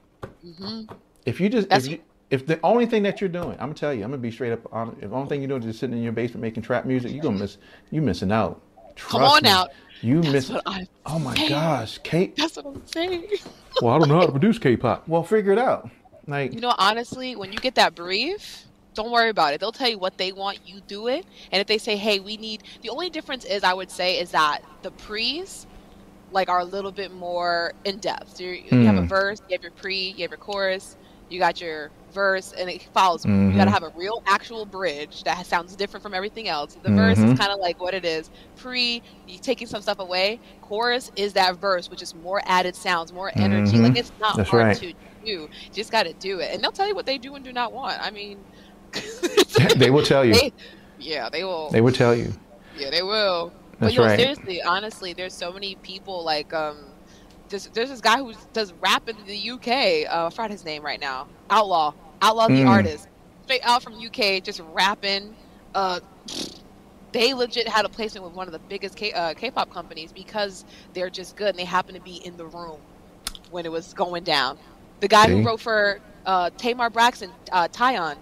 [0.59, 0.83] hmm
[1.25, 1.99] If you just That's- if, you,
[2.31, 4.53] if the only thing that you're doing, I'm gonna tell you, I'm gonna be straight
[4.53, 4.99] up honest.
[5.03, 7.13] If the only thing you're doing is just sitting in your basement making trap music,
[7.13, 7.57] you're gonna miss.
[7.91, 8.61] You missing out.
[8.97, 9.49] Come on me.
[9.51, 9.71] out.
[10.03, 10.61] You That's miss.
[11.07, 11.49] Oh my saying.
[11.49, 12.37] gosh, Kate.
[12.37, 13.27] That's what I'm saying.
[13.83, 15.09] Well, I don't know how to produce K-pop.
[15.09, 15.91] Well, figure it out.
[16.29, 19.59] Like, You know, honestly, when you get that brief, don't worry about it.
[19.59, 21.27] They'll tell you what they want, you do it.
[21.51, 22.63] And if they say, hey, we need.
[22.83, 25.67] The only difference is, I would say, is that the pre's
[26.35, 28.37] like are a little bit more in depth.
[28.37, 29.09] So you you have a Mm.
[29.09, 30.97] verse, you have your pre, you have your chorus,
[31.31, 33.25] you got your verse, and it follows.
[33.25, 36.77] You got to have a real actual bridge that sounds different from everything else.
[36.83, 37.39] The verse is Mhm.
[37.39, 38.31] kind of like what it is.
[38.57, 40.39] Pre, you taking some stuff away.
[40.63, 43.79] Chorus is that verse, which is more added sounds, more energy.
[43.79, 43.83] Mhm.
[43.85, 44.77] Like it's not That's hard right.
[44.77, 44.95] to do.
[45.25, 47.53] You just got to do it, and they'll tell you what they do and do
[47.53, 47.99] not want.
[48.01, 48.39] I mean,
[49.77, 50.35] they will tell you.
[50.35, 50.53] They-
[50.99, 51.71] yeah, they will.
[51.71, 52.33] They will tell you.
[52.79, 53.53] yeah, they will.
[53.79, 54.09] That's but you know, right.
[54.09, 56.99] seriously, honestly, there's so many people like um,
[57.49, 60.07] there's there's this guy who does rap in the UK.
[60.11, 61.29] Uh, I forgot his name right now.
[61.51, 62.65] Outlaw, Outlaw the Mm.
[62.65, 63.09] artist,
[63.43, 65.37] straight out from UK, just rapping.
[65.75, 66.01] Uh,
[67.13, 70.65] they legit had a placement with one of the biggest K, uh, K-pop companies because
[70.95, 72.83] they're just good and they happen to be in the room
[73.51, 74.59] when it was going down.
[75.01, 75.31] The guy See?
[75.31, 78.17] who wrote for uh, Tamar Braxton, uh, Tyon,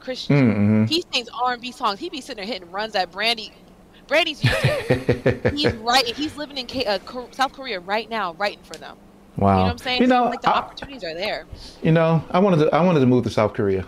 [0.00, 0.84] Christian, Mm-hmm.
[0.84, 1.98] he sings R&B songs.
[2.00, 3.52] He be sitting there hitting runs at Brandy.
[4.08, 5.50] Brandy's used to.
[5.54, 6.06] He's right.
[6.06, 8.96] He's living in K- uh, Kor- South Korea right now, writing for them.
[9.36, 9.50] wow.
[9.50, 10.00] You know what I'm saying?
[10.02, 11.46] You know, like the I, opportunities are there.
[11.82, 12.74] you know, I wanted to.
[12.74, 13.86] I wanted to move to South Korea.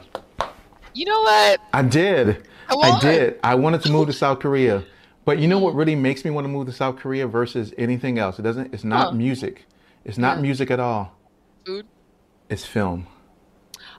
[0.95, 1.61] You know what?
[1.73, 2.47] I did.
[2.69, 3.01] Come I on.
[3.01, 3.39] did.
[3.45, 4.85] I wanted to move to South Korea,
[5.25, 8.19] But you know what really makes me want to move to South Korea versus anything
[8.19, 8.39] else?
[8.39, 8.75] It doesn't.
[8.75, 9.13] It's not Huh.
[9.13, 9.67] music.
[10.05, 10.43] It's not Yeah.
[10.43, 11.13] music at all.
[11.65, 11.87] Food.
[12.51, 13.07] It's film.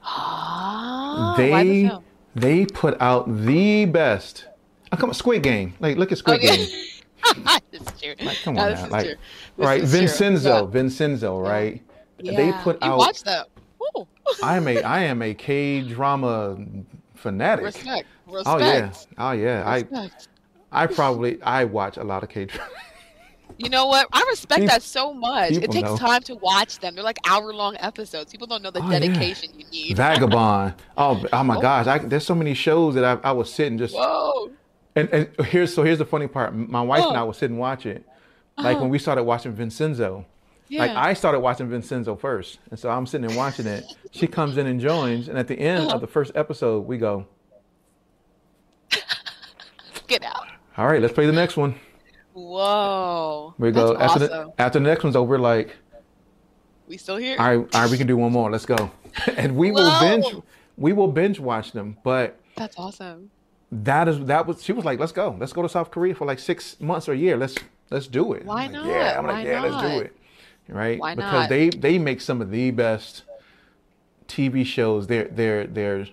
[0.04, 2.04] Ah, why the they film?
[2.34, 4.44] they put out the best.
[4.92, 5.74] Oh, come on, Squid Game.
[5.80, 6.56] Like look at Squid Okay.
[6.66, 6.68] Game.
[8.00, 8.14] true.
[8.26, 8.88] Like, come No, on now.
[8.88, 9.18] Like,
[9.56, 10.00] right, is true.
[10.00, 11.82] Vincenzo, Vincenzo, right?
[12.18, 12.36] Yeah.
[12.36, 12.98] They put you out.
[12.98, 13.46] watched that.
[13.98, 14.06] Ooh.
[14.42, 16.58] I am a I am a K drama
[17.14, 17.64] fanatic.
[17.66, 18.06] Respect.
[18.26, 18.48] Respect.
[18.48, 19.62] Oh yeah, oh yeah.
[19.66, 20.28] I Respect.
[20.72, 22.70] I probably I watch a lot of K drama.
[23.58, 24.06] You know what?
[24.12, 25.50] I respect Peop- that so much.
[25.52, 25.96] It takes know.
[25.96, 26.94] time to watch them.
[26.94, 28.32] They're like hour long episodes.
[28.32, 29.00] People don't know the Oh, yeah.
[29.00, 29.96] dedication you need.
[29.98, 30.76] Vagabond.
[30.96, 31.60] Oh, oh my Oh.
[31.60, 31.86] gosh!
[31.86, 34.50] I, there's so many shows that I, I was sitting just Whoa.
[34.96, 36.54] And, and here's so here's the funny part.
[36.54, 37.26] My wife and I Oh.
[37.26, 38.06] was sitting watching, it.
[38.56, 38.82] like Uh-huh.
[38.82, 40.26] when we started watching Vincenzo.
[40.68, 40.80] Yeah.
[40.80, 43.84] Like I started watching Vincenzo first, and so I'm sitting and watching it.
[44.12, 45.96] She comes in and joins, and at the end Uh-huh.
[45.96, 47.26] of the first episode, we go,
[50.06, 50.46] Get out.
[50.76, 51.74] "All right, let's play the next one."
[52.32, 53.54] Whoa.
[53.58, 54.52] We go That's after awesome.
[54.56, 55.38] the after the next one's over.
[55.38, 55.76] Like,
[56.88, 57.36] we still here?
[57.38, 58.50] all right, all right, we can do one more.
[58.50, 58.90] Let's go,
[59.36, 60.26] and we will binge.
[60.76, 63.30] We will binge watch them, but That's awesome.
[63.72, 66.26] That is that was she was like, let's go, let's go to South Korea for
[66.26, 67.36] like six months or a year.
[67.36, 67.56] Let's
[67.90, 68.44] let's do it.
[68.44, 68.86] Why I'm like, not?
[68.86, 70.16] Yeah, I'm like, Why yeah, let's do it.
[70.68, 70.98] Right?
[70.98, 71.48] Why because not?
[71.48, 73.22] they they make some of the best
[74.28, 75.06] TV shows.
[75.06, 76.06] They're they're they're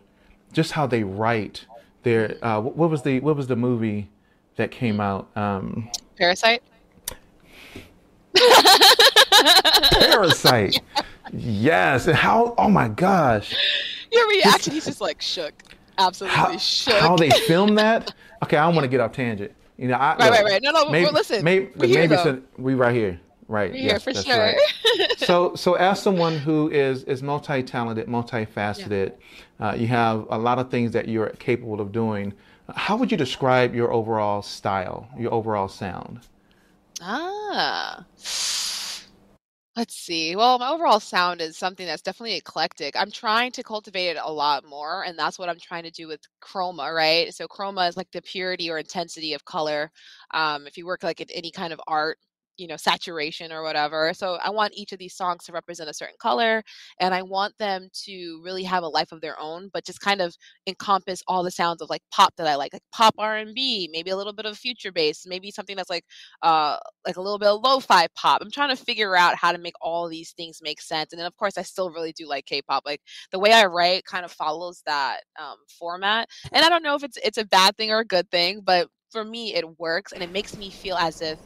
[0.53, 1.65] just how they write.
[2.03, 4.09] They're uh, what what was the what was the movie
[4.55, 5.29] that came out?
[5.35, 6.61] Um, Parasite?
[9.91, 10.79] Parasite.
[11.33, 12.53] yes, and how?
[12.57, 13.55] Oh my gosh.
[14.11, 15.53] Your reaction, he's just like shook.
[15.97, 16.93] Absolutely how, shook.
[16.95, 18.13] how they filmed that.
[18.43, 19.51] Okay, I don't want to get off tangent.
[19.77, 20.61] You know, I, Right, right, right.
[20.63, 23.71] No, no, Maybe, well, listen, maybe, we're maybe we right here, right?
[23.71, 24.37] We're here for sure.
[24.37, 24.57] right.
[25.17, 29.13] so, so as someone who is is multi-talented, multifaceted,
[29.59, 32.33] uh, you have a lot of things that you're capable of doing.
[32.75, 36.21] How would you describe your overall style, your overall sound?
[37.01, 38.03] Ah.
[39.77, 40.35] Let's see.
[40.35, 42.95] Well, my overall sound is something that's definitely eclectic.
[42.97, 46.07] I'm trying to cultivate it a lot more, and that's what I'm trying to do
[46.07, 47.33] with chroma, right?
[47.33, 49.91] So chroma is like the purity or intensity of color.
[50.33, 52.17] Um, if you work like in any kind of art,
[52.57, 54.13] you know, saturation or whatever.
[54.13, 56.63] So I want each of these songs to represent a certain color,
[56.99, 60.21] and I want them to really have a life of their own, but just kind
[60.21, 60.35] of
[60.67, 64.17] encompass all the sounds of like pop that I like, like pop R&B, maybe a
[64.17, 66.05] little bit of future bass, maybe something that's like
[66.41, 68.41] uh like a little bit of lo-fi pop.
[68.41, 71.11] I'm trying to figure out how to make all these things make sense.
[71.13, 72.83] And then of course I still really do like K-pop.
[72.85, 76.29] Like the way I write kind of follows that um, format.
[76.51, 78.87] And I don't know if it's it's a bad thing or a good thing, but
[79.11, 81.39] for me it works and it makes me feel as if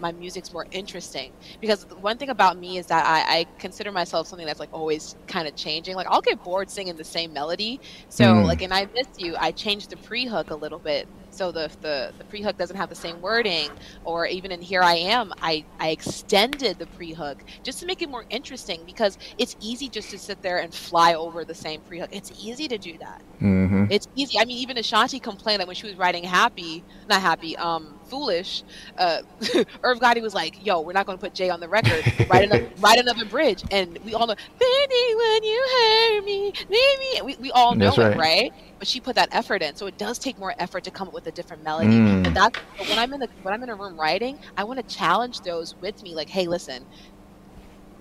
[0.00, 1.32] my music's more interesting.
[1.60, 5.16] Because one thing about me is that I, I consider myself something that's like always
[5.26, 5.94] kind of changing.
[5.96, 7.80] Like i'll get bored singing the same melody.
[8.08, 8.44] So Mm.
[8.46, 9.36] like and i miss you.
[9.38, 11.08] I changed the pre-hook a little bit.
[11.30, 13.78] So the, the the pre-hook doesn't have the same wording.
[14.04, 18.08] Or even in here i am i i extended the pre-hook just to make it
[18.10, 22.10] more interesting because it's easy just to sit there and fly over the same pre-hook.
[22.12, 23.22] It's easy to do that.
[23.40, 23.86] Mm-hmm.
[23.90, 24.38] it's easy.
[24.38, 28.62] I mean, even Ashanti complained that when she was writing "Happy," not "Happy," um, "Foolish,"
[28.98, 29.22] uh,
[29.82, 32.04] Irv Gotti was like, "Yo, we're not going to put Jay on the record.
[32.28, 37.22] Write another, write another bridge." And we all know, "Baby, when you hurt me, baby,"
[37.24, 38.16] we, we all know That's it, right.
[38.18, 38.52] right?
[38.78, 41.14] But she put that effort in, so it does take more effort to come up
[41.14, 41.88] with a different melody.
[41.88, 42.26] Mm.
[42.26, 44.78] And that's but when I'm in the when I'm in a room writing, I want
[44.86, 46.14] to challenge those with me.
[46.14, 46.86] Like, hey, listen,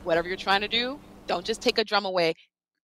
[0.04, 2.34] whatever you're trying to do, don't just take a drum away.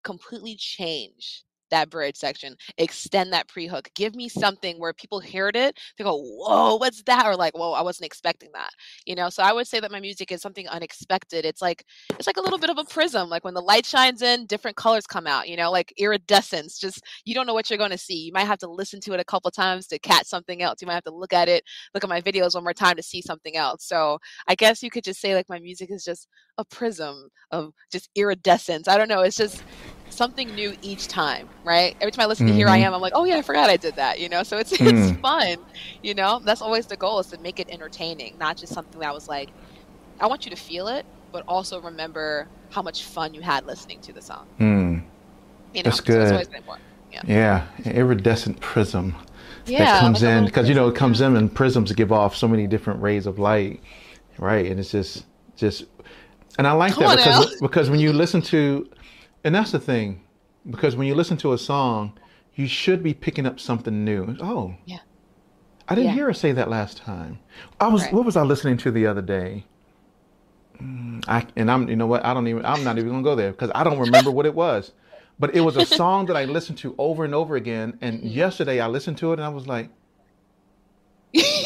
[0.03, 3.89] Completely change that bridge section, extend that pre hook.
[3.95, 7.73] Give me something where people heard it, they go, "Whoa, what's that?" Or like, "Whoa,
[7.73, 8.71] I wasn't expecting that."
[9.07, 9.31] You know.
[9.31, 11.45] So I would say that my music is something unexpected.
[11.45, 11.85] It's like
[12.19, 13.29] it's like a little bit of a prism.
[13.29, 15.49] Like when the light shines in, different colors come out.
[15.49, 16.79] You know, like iridescence.
[16.79, 18.27] Just you don't know what you're going to see.
[18.27, 20.81] You might have to listen to it a couple times to catch something else.
[20.81, 23.03] You might have to look at it, look at my videos one more time to
[23.03, 23.85] see something else.
[23.85, 26.29] So I guess you could just say like my music is just
[26.59, 28.89] a prism of just iridescence.
[28.89, 29.23] I don't know.
[29.23, 29.63] It's just
[30.11, 31.95] something new each time, right?
[32.01, 32.83] Every time I listen to Here I Mhm.
[32.83, 34.43] Am, I'm like, oh yeah, I forgot I did that, you know?
[34.45, 35.21] So it's it's Mm.
[35.23, 35.67] fun,
[36.03, 36.41] you know?
[36.45, 39.51] That's always the goal is to make it entertaining, not just something that was like,
[40.21, 44.01] I want you to feel it, but also remember how much fun you had listening
[44.03, 44.47] to the song.
[44.61, 45.03] Mm.
[45.73, 45.91] You know?
[45.91, 46.23] That's So good.
[46.23, 46.85] it's always important.
[47.27, 49.15] Yeah, iridescent prism
[49.67, 49.85] Yeah.
[49.85, 52.49] that comes like in because you know it comes in and prisms give off so
[52.49, 53.83] many different rays of light,
[54.39, 54.67] right?
[54.71, 55.25] And it's just
[55.57, 55.85] just,
[56.59, 58.89] and I like Come that because because when you listen to,
[59.45, 60.23] and that's the thing,
[60.69, 62.19] because when you listen to a song,
[62.55, 64.37] you should be picking up something new.
[64.41, 64.99] Oh, Yeah.
[65.89, 66.15] I didn't Yeah.
[66.15, 67.41] hear her say that last time.
[67.81, 68.13] I was Right.
[68.13, 69.65] what was I listening to the other day?
[70.81, 73.35] Mm, I and I'm you know what I don't even I'm not even gonna go
[73.35, 74.93] there because I don't remember what it was,
[75.39, 77.99] but it was a song that I listened to over and over again.
[78.01, 79.91] And yesterday I listened to it and I was like,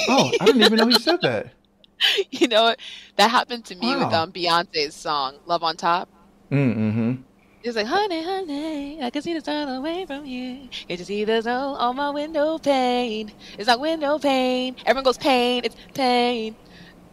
[0.08, 1.52] Oh, I didn't even know he said that.
[2.30, 2.78] you know what?
[3.16, 6.08] That happened to me with um Beyonce's song "Love on Top."
[6.50, 7.22] Mm-hmm.
[7.64, 10.68] It's like, honey, honey, I can see the sun away from here.
[10.88, 13.32] Can't you see the sun on my window pane?
[13.58, 14.76] It's like window pane.
[14.86, 15.62] Everyone goes pain.
[15.64, 16.56] It's pain.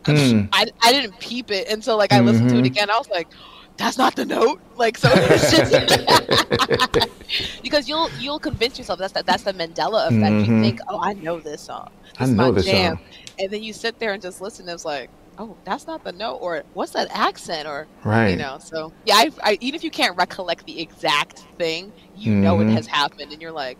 [0.05, 0.45] Hmm.
[0.53, 2.67] I, I didn't peep it until like I listened to it Mhm.
[2.67, 2.89] again.
[2.91, 3.29] I was like,
[3.77, 4.59] that's not the note.
[4.75, 5.17] Like so,
[5.49, 5.75] just
[7.63, 10.43] because you'll you'll convince yourself that's the, that's the Mandela effect.
[10.43, 10.61] You Mhm.
[10.61, 11.87] think, oh, I know this song.
[12.19, 12.95] I This is know my this jam.
[12.95, 12.99] song.
[13.39, 14.67] And then you sit there and just listen.
[14.67, 18.31] And it's like, oh, that's not the note, or what's that accent, or Right.
[18.31, 22.33] you know so yeah I, I even if you can't recollect the exact thing you
[22.35, 22.73] know it Mhm.
[22.73, 23.79] has happened and you're like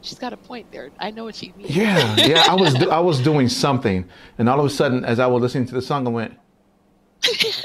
[0.00, 2.44] she's got a point there i know what she means Yeah, yeah.
[2.48, 5.42] I was do- I was doing something, and all of a sudden, as I was
[5.42, 6.34] listening to the song, I went,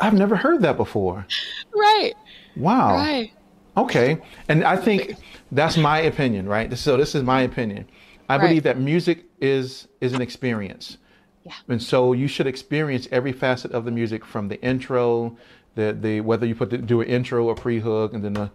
[0.00, 1.26] "I've never heard that before."
[1.74, 2.12] right
[2.56, 2.96] Wow.
[2.96, 3.30] right
[3.76, 4.18] Okay.
[4.48, 5.16] And I think
[5.50, 6.72] that's my opinion, right?
[6.78, 7.88] So this is my opinion.
[8.28, 8.46] I Right.
[8.48, 10.98] believe that music is is an experience.
[11.44, 11.52] Yeah.
[11.68, 15.36] And so you should experience every facet of the music from the intro,
[15.74, 18.50] the the whether you put the, do an intro or pre-hook and then the,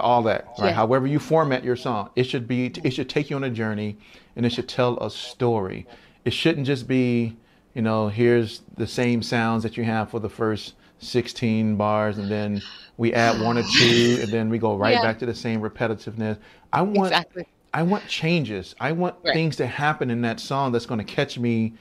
[0.00, 0.68] all that, right?
[0.68, 0.72] Yeah.
[0.72, 3.98] However you format your song, it should be it should take you on a journey
[4.36, 5.86] and it should tell a story.
[6.24, 7.36] It shouldn't just be,
[7.74, 12.30] you know, here's the same sounds that you have for the first 16 bars and
[12.30, 12.62] then
[12.96, 15.02] we add one or two and then we go right Yeah.
[15.02, 16.38] back to the same repetitiveness.
[16.72, 18.74] I want exactly I want changes.
[18.80, 19.34] I want Right.
[19.34, 21.72] things to happen in that song that's going to catch me,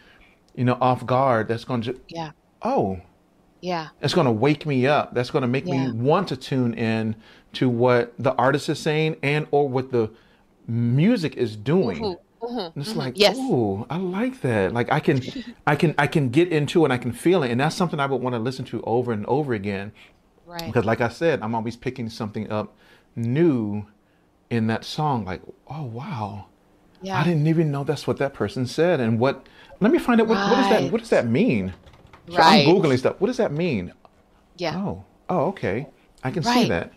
[0.56, 1.48] you know, off guard.
[1.48, 2.32] That's going to yeah
[2.64, 3.02] oh,
[3.62, 5.14] yeah It's going to wake me up.
[5.14, 5.72] That's going to make Yeah.
[5.72, 7.16] me want to tune in
[7.54, 10.10] to what the artist is saying and or what the
[10.68, 12.04] music is doing.
[12.04, 12.98] Mhm, mhm, And it's mhm.
[12.98, 14.74] like, yes oh, I like that.
[14.74, 15.22] Like I can,
[15.68, 16.86] I can, I can get into it.
[16.88, 19.12] and I can feel it, and that's something I would want to listen to over
[19.12, 19.92] and over again.
[20.46, 22.76] right Because, like I said, I'm always picking something up
[23.16, 23.86] new
[24.50, 25.26] in that song.
[25.26, 26.48] Like, oh wow,
[27.02, 29.00] yeah I didn't even know that's what that person said.
[29.00, 29.48] And what?
[29.82, 31.74] Let me find out what, what does that what does that mean?
[32.30, 32.68] So Right.
[32.68, 33.16] I'm googling stuff.
[33.20, 33.92] What does that mean?
[34.58, 35.88] yeah Oh, oh, okay.
[36.24, 36.94] I can see that.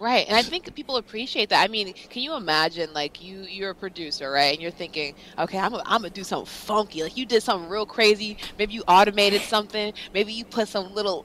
[0.00, 1.62] Right, and I think people appreciate that.
[1.64, 4.52] I mean, can you imagine, like you, you're a producer, right?
[4.52, 7.02] And you're thinking, okay, I'm, gonna- I'm gonna do something funky.
[7.04, 8.36] Like you did something real crazy.
[8.58, 9.94] Maybe you automated something.
[10.12, 11.24] Maybe you put some little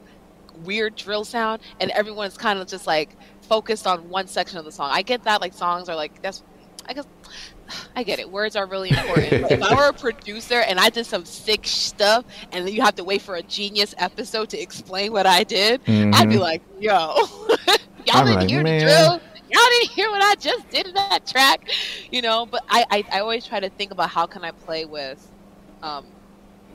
[0.64, 3.10] weird drill sound, and everyone's kind of just like
[3.42, 4.88] focused on one section of the song.
[4.92, 5.40] I get that.
[5.40, 6.44] Like songs are like that's.
[6.88, 7.06] I guess
[7.96, 8.30] I get it.
[8.30, 9.50] Words are really important.
[9.50, 12.94] If I were a producer and I did some sick stuff, and then you have
[12.96, 16.40] to wait for a genius episode to explain what I did, I'd be Mhm.
[16.40, 17.26] like, yo, y'all
[18.14, 19.20] I'm didn't like, hear "Man." the drill.
[19.52, 21.68] Y'all didn't hear what I just did in that track,
[22.12, 22.46] you know.
[22.46, 25.28] But I, I, I always try to think about how can I play with,
[25.82, 26.06] um,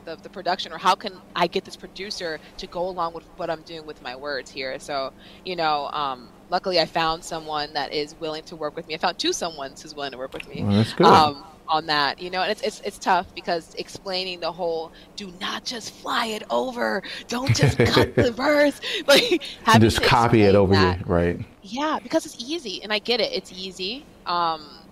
[0.03, 3.49] the, the production or how can I get this producer to go along with what
[3.49, 4.77] I'm doing with my words here.
[4.77, 5.13] So
[5.45, 8.95] you know, um, luckily I found someone that is willing to work with me.
[8.95, 11.05] I found two someones who's willing to work with me Well, that's good.
[11.05, 12.19] um, on that.
[12.19, 16.27] You know, and it's, it's it's tough because explaining the whole "do not just fly
[16.27, 20.97] it over, don't just cut the verse," like having just copy it over that.
[20.97, 21.39] here, right?
[21.61, 23.31] Yeah, because it's easy, and I get it.
[23.33, 24.07] It's easy.
[24.25, 24.87] Um,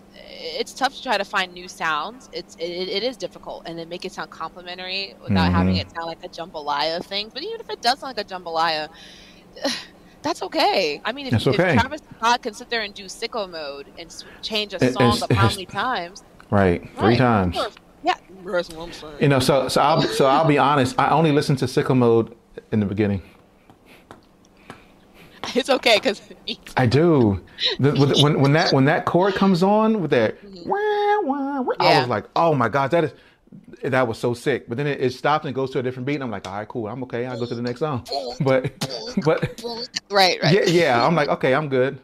[0.58, 2.30] it's tough to try to find new sounds.
[2.32, 5.78] It's it, it is difficult, and then make it sound complimentary without having Mhm.
[5.78, 7.30] it sound like a jambalaya thing.
[7.34, 8.88] But even if it does sound like a jambalaya,
[10.24, 11.02] that's okay.
[11.04, 11.74] I mean, if, That's if okay.
[11.74, 15.32] Travis Scott can sit there and do sicko mode and change a song and up
[15.32, 17.58] how many times, Right, three times.
[18.04, 18.14] Yeah,
[18.46, 19.14] that's what I'm saying.
[19.20, 20.96] You know, so so I'll so I'll be honest.
[21.00, 22.36] I only listened to Sicko Mode
[22.72, 23.22] in the beginning.
[25.56, 26.22] It's okay because
[26.78, 27.42] I do.
[27.78, 30.70] The, with- when when that when that chord comes on with that, mm-hmm.
[30.70, 33.12] wah, wah, wah, I was like, oh my god, that is
[33.84, 34.68] that was so sick.
[34.68, 36.54] But then it, it stops and goes to a different beat, and I'm like, all
[36.56, 37.26] right, cool, I'm okay.
[37.26, 38.06] I'll go to the next song.
[38.40, 38.72] But
[39.24, 39.64] but
[40.10, 40.54] right, right.
[40.54, 42.00] yeah, yeah, I'm like, okay, I'm good.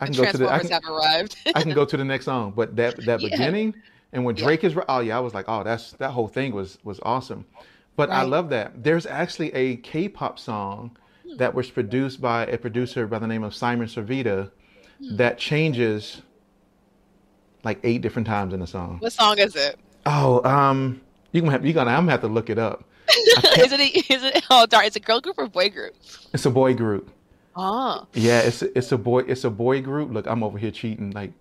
[0.00, 1.36] I can go to the I can, have arrived.
[1.54, 2.52] I can go to the next song.
[2.56, 3.28] But that that Yeah.
[3.30, 3.74] beginning
[4.12, 4.44] and when Yeah.
[4.44, 7.46] Drake is oh yeah, I was like, oh that's that whole thing was was awesome.
[7.94, 8.82] But I love that.
[8.82, 11.36] There's actually a K-pop song Hmm.
[11.36, 14.50] that was produced by a producer by the name of Simon Servida
[14.98, 15.16] Hmm.
[15.16, 16.22] that changes
[17.64, 18.96] like eight different times in the song.
[18.98, 19.78] what song is it?
[20.06, 21.00] Oh, um,
[21.32, 22.84] you gonna have you gonna I'm gonna have to look it up.
[23.08, 24.10] is it?
[24.10, 24.44] Is it?
[24.50, 24.84] Oh, darn!
[24.86, 25.94] It's a girl group or boy group?
[26.32, 27.10] It's a boy group.
[27.54, 30.10] Oh, Yeah, it's a, it's a boy it's a boy group.
[30.10, 31.10] Look, I'm over here cheating.
[31.10, 31.32] Like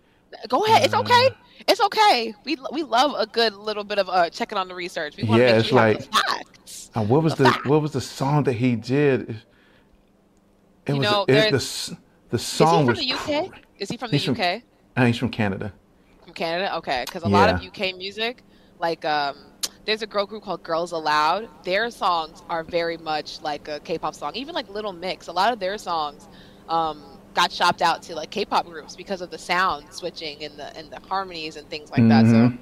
[0.50, 0.84] go ahead.
[0.84, 1.28] It's okay.
[1.28, 2.34] Uh, It's okay.
[2.46, 5.16] We we love a good little bit of uh checking on the research.
[5.18, 6.92] We want to Yeah, make it's sure you have the like- facts.
[6.96, 9.30] uh, what was The the what was the song that he did?
[10.86, 11.98] It You was know, it, the the Is
[12.30, 13.50] he song from was the UK?
[13.52, 14.62] cr- Is he from the He's from- UK?
[14.98, 15.72] uh, he's from Canada.
[16.24, 16.76] From Canada?
[16.78, 18.44] Okay, because a lot of UK music,
[18.82, 19.38] like um,
[19.86, 21.48] there's a girl group called Girls Aloud.
[21.64, 24.36] Their songs are very much like a K-pop song.
[24.36, 26.28] Even like Little Mix, a lot of their songs
[26.68, 27.04] um,
[27.34, 30.92] got shopped out to like K-pop groups because of the sound switching and the and
[30.92, 32.26] the harmonies and things like that.
[32.26, 32.58] So Mhm.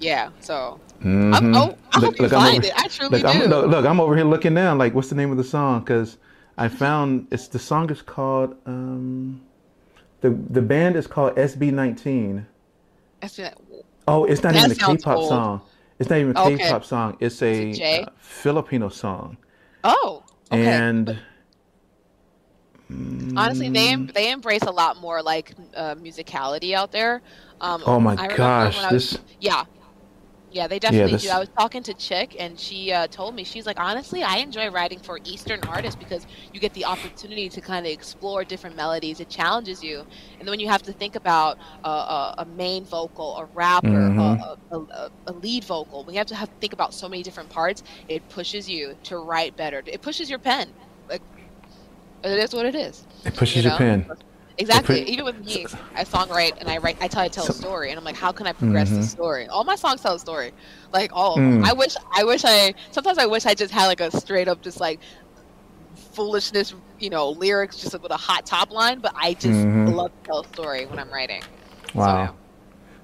[0.00, 0.30] Yeah.
[0.40, 1.34] So Mhm.
[1.34, 2.72] I'm, oh, I Look- hope you look, find over- it.
[2.76, 3.42] I truly Look, do.
[3.42, 4.78] I'm, look, look, I'm over here looking down.
[4.78, 5.80] Like, what's the name of the song?
[5.80, 6.16] Because
[6.58, 9.40] I found it's the song is called um,
[10.20, 12.44] the the band is called SB19.
[13.20, 13.54] That's it.
[14.06, 15.28] Oh, it's not That even a K-pop old.
[15.28, 15.62] song.
[15.98, 16.56] It's not even a Okay.
[16.58, 17.16] K-pop song.
[17.20, 19.36] It's a it uh, Filipino song.
[19.82, 20.22] Oh.
[20.52, 20.64] Okay.
[20.64, 21.18] And
[23.36, 27.22] Honestly, they em- they embrace a lot more like uh, musicality out there.
[27.60, 29.64] Um, oh my gosh, was- this yeah,
[30.54, 31.30] yeah, they definitely this- do.
[31.30, 34.70] I was talking to Chick, and she uh, told me she's like, honestly, I enjoy
[34.70, 39.18] writing for Eastern artists because you get the opportunity to kind of explore different melodies.
[39.20, 39.98] It challenges you,
[40.38, 43.88] and then when you have to think about uh, a, a main vocal, a rapper,
[43.88, 44.38] Mhm.
[44.70, 47.50] a, a, a, lead vocal, when you have to have think about so many different
[47.50, 49.82] parts, it pushes you to write better.
[49.86, 50.72] It pushes your pen.
[51.10, 51.22] Like
[52.22, 53.06] it is what it is.
[53.24, 53.78] it pushes you your know?
[53.78, 54.06] pen.
[54.58, 55.02] Exactly.
[55.10, 56.96] Even with me, I songwrite and I write.
[57.00, 59.02] I tell I tell a story, and I'm like, how can I progress the Mhm.
[59.04, 59.48] story?
[59.48, 60.52] All my songs tell a story,
[60.92, 61.62] like all of them.
[61.62, 61.66] Mm.
[61.68, 61.94] I wish.
[62.14, 62.74] I wish I.
[62.92, 65.00] Sometimes I wish I just had like a straight up just like
[66.12, 69.00] foolishness, you know, lyrics just with a hot top line.
[69.00, 69.92] But I just Mhm.
[69.94, 71.42] love to tell a story when I'm writing.
[71.94, 72.34] Wow.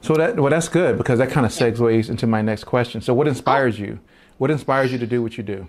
[0.03, 3.01] So that well, that's good because that kind of segues into my next question.
[3.01, 3.83] So, what inspires Oh.
[3.85, 4.01] you?
[4.39, 5.67] What inspires you to do what you do?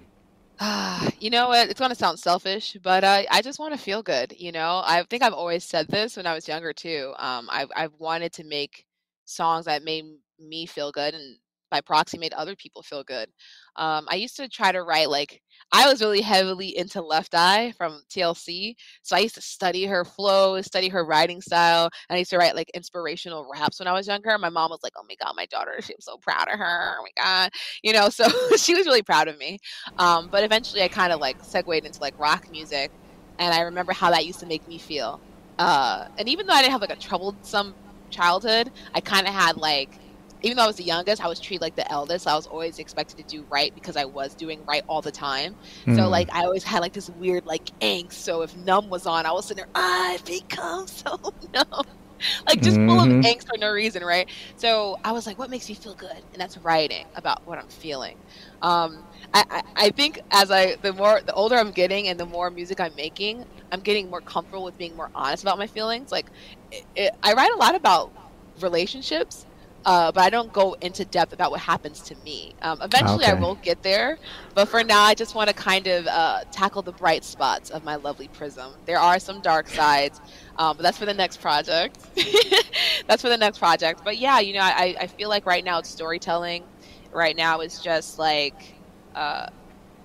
[1.20, 1.70] You know what?
[1.70, 4.34] It's gonna sound selfish, but I just want to feel good.
[4.38, 7.14] You know, I think I've always said this when I was younger too.
[7.20, 8.86] Um, I've I've wanted to make
[9.26, 10.06] songs that made
[10.40, 11.38] me feel good, and
[11.70, 13.30] by proxy, made other people feel good.
[13.76, 15.41] Um, I used to try to write like
[15.74, 20.04] I was really heavily into Left Eye from TLC, so I used to study her
[20.04, 23.94] flow, study her writing style, and I used to write like inspirational raps when I
[23.94, 24.38] was younger.
[24.38, 26.96] My mom was like, "Oh my god, my daughter, I'm so proud of her.
[27.00, 27.52] Oh my god,"
[27.84, 28.10] you know.
[28.10, 29.60] So she was really proud of me.
[29.98, 32.92] Um, but eventually, I kind of like segued into like rock music,
[33.40, 35.22] and I remember how that used to make me feel.
[35.60, 37.76] Uh, and even though I didn't have like a troublesome
[38.10, 40.00] childhood, I kind of had like,
[40.42, 42.28] even though I was the youngest, I was treated like the eldest.
[42.28, 45.56] I was always expected to do right because I was doing right all the time.
[45.90, 46.10] So Mm.
[46.10, 48.14] like, I always had like this weird like angst.
[48.14, 51.18] So if Numb was on, I was sitting there, I've become so
[51.54, 51.84] numb.
[52.48, 53.26] Like just full of Mhm.
[53.26, 54.28] angst for no reason, right?
[54.56, 56.24] So I was like, what makes me feel good?
[56.34, 58.16] And that's writing about what I'm feeling.
[58.62, 62.26] Um, I, I, I think as I the more the older I'm getting and the
[62.26, 66.12] more music I'm making, I'm getting more comfortable with being more honest about my feelings.
[66.12, 66.30] Like,
[66.72, 68.14] it, it, I write a lot about
[68.62, 69.46] relationships,
[69.86, 72.54] uh, but I don't go into depth about what happens to me.
[72.62, 73.36] Um, eventually, I Okay.
[73.36, 74.18] will get there,
[74.54, 77.84] but for now, I just want to kind of uh, tackle the bright spots of
[77.84, 78.74] my lovely prism.
[78.86, 80.22] There are some dark sides,
[80.58, 81.98] um, but that's for the next project.
[83.08, 84.02] that's for the next project.
[84.04, 86.68] But yeah, you know, I, I feel like right now it's storytelling.
[87.12, 88.56] Right now it's just like
[89.16, 89.46] uh,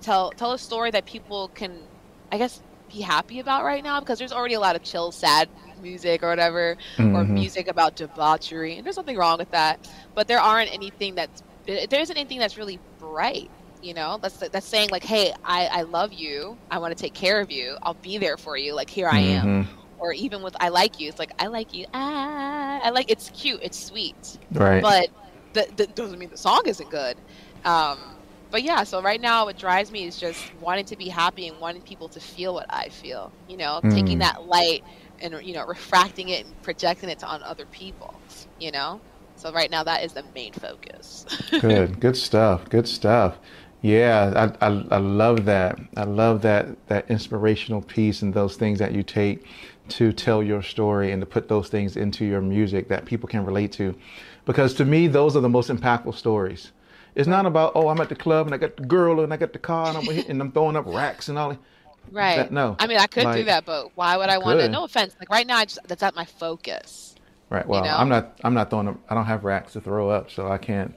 [0.01, 1.89] tell tell a story that people can,
[2.31, 5.49] I guess, be happy about right now because there's already a lot of chill, sad
[5.81, 7.29] music or whatever, or Mhm.
[7.29, 9.87] music about debauchery, and there's nothing wrong with that.
[10.15, 13.49] But there aren't anything that's there isn't anything that's really bright.
[13.81, 16.57] You know, that's that's saying like, hey, I I love you.
[16.71, 17.77] I want to take care of you.
[17.83, 18.73] I'll be there for you.
[18.73, 19.65] Like here I am.
[19.65, 19.67] Mhm.
[19.99, 21.85] Or even with I like you, it's like I like you.
[21.93, 23.59] Ah, I like it's cute.
[23.63, 24.81] It's sweet Right.
[24.81, 25.09] but
[25.53, 27.17] that, that doesn't mean the song isn't good.
[27.65, 27.97] Um,
[28.51, 31.59] but yeah, so right now what drives me is just wanting to be happy and
[31.59, 33.31] wanting people to feel what I feel.
[33.49, 34.21] You know, taking Mm.
[34.21, 34.83] that light
[35.21, 38.13] and you know refracting it and projecting it to on other people.
[38.59, 39.01] You know,
[39.35, 41.25] so right now that is the main focus.
[41.61, 43.37] good good stuff good stuff
[43.81, 48.79] yeah I, I i love that i love that that inspirational piece and those things
[48.79, 49.45] that you take
[49.89, 53.45] to tell your story and to put those things into your music that people can
[53.45, 53.95] relate to
[54.45, 56.71] because to me those are the most impactful stories
[57.15, 59.37] it's not about oh i'm at the club and i got the girl and i
[59.37, 61.59] got the car and i'm, and I'm throwing up racks and all that.
[62.11, 62.37] Right.
[62.37, 62.75] That- no.
[62.79, 64.69] I mean, I could do that, but why would I want to?
[64.69, 65.15] No offense.
[65.19, 67.15] Like right now, I just that's not my focus.
[67.49, 67.95] right well know?
[67.95, 70.93] i'm not i'm not throwing i don't have racks to throw up so i can't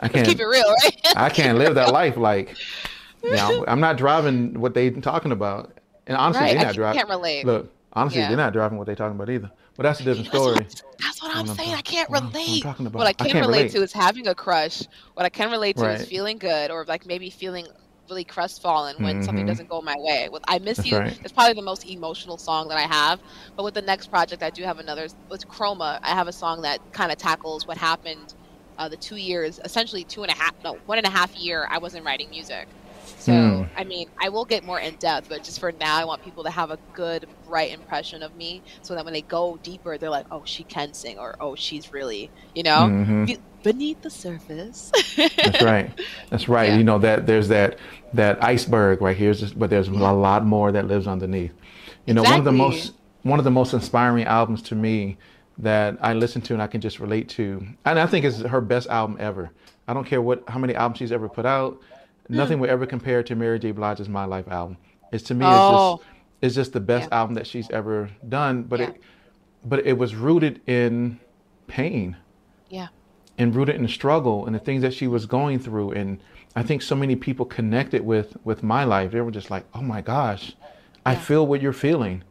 [0.00, 0.96] i Let's can't keep it real, right?
[1.16, 2.56] I can't live that life like
[3.22, 5.78] you know, I'm not driving what they talking about.
[6.08, 6.56] And honestly, right.
[6.56, 6.98] they're not driving.
[6.98, 7.46] can't relate.
[7.46, 8.28] Look, honestly, Yeah.
[8.28, 9.50] they're not driving what they're talking about either.
[9.76, 10.56] But that's a different That's story.
[10.56, 10.66] I'm-
[10.98, 11.74] that's what I'm What I'm saying.
[11.74, 12.64] I can't what what relate.
[12.64, 12.92] about.
[12.94, 13.72] What I I can can't relate, relate.
[13.72, 14.82] to is having a crush.
[15.14, 17.66] What I can relate to is feeling good, or like maybe feeling
[18.10, 19.46] really crestfallen when something Mhm.
[19.46, 20.28] doesn't go my way.
[20.30, 21.18] With "I Miss That's You" right.
[21.24, 23.20] it's probably the most emotional song that I have.
[23.56, 25.08] But with the next project, I do have another.
[25.30, 28.34] With Chroma, I have a song that kind of tackles what happened
[28.78, 31.66] uh, the two years, essentially two and a half, no, one and a half year.
[31.70, 32.68] I wasn't writing music.
[33.22, 33.62] So Hmm.
[33.76, 36.42] I mean, I will get more in depth, but just for now, I want people
[36.44, 40.10] to have a good, bright impression of me, so that when they go deeper, they're
[40.10, 43.26] like, "Oh, she can sing," or "Oh, she's really," you know, Mhm.
[43.26, 44.90] be- beneath the surface.
[45.16, 45.92] That's right.
[46.30, 46.68] That's right.
[46.70, 46.78] Yeah.
[46.78, 47.78] You know that there's that
[48.12, 51.52] that iceberg right here, but there's a lot more that lives underneath.
[52.06, 52.92] You know, one of the most
[53.22, 55.16] one of the most inspiring albums to me
[55.58, 57.64] that I listen to and I can just relate to.
[57.84, 59.50] And I think it's her best album ever.
[59.86, 61.78] I don't care what how many albums she's ever put out.
[62.30, 62.34] Mm.
[62.36, 63.72] Nothing will ever compare to Mary J.
[63.72, 64.76] Blige's My Life album.
[65.12, 66.08] It's to me, it's Oh, just
[66.40, 67.18] it's just the best Yeah.
[67.20, 68.62] album that she's ever done.
[68.64, 68.88] But Yeah.
[68.88, 69.00] it
[69.64, 71.20] but it was rooted in
[71.68, 72.16] pain
[72.68, 72.88] yeah,
[73.38, 75.92] and rooted in struggle and the things that she was going through.
[75.92, 76.18] And
[76.56, 79.12] I think so many people connected with with my life.
[79.12, 80.56] They were just like, "Oh my gosh,
[81.06, 81.18] I Yeah.
[81.18, 82.22] feel what you're feeling."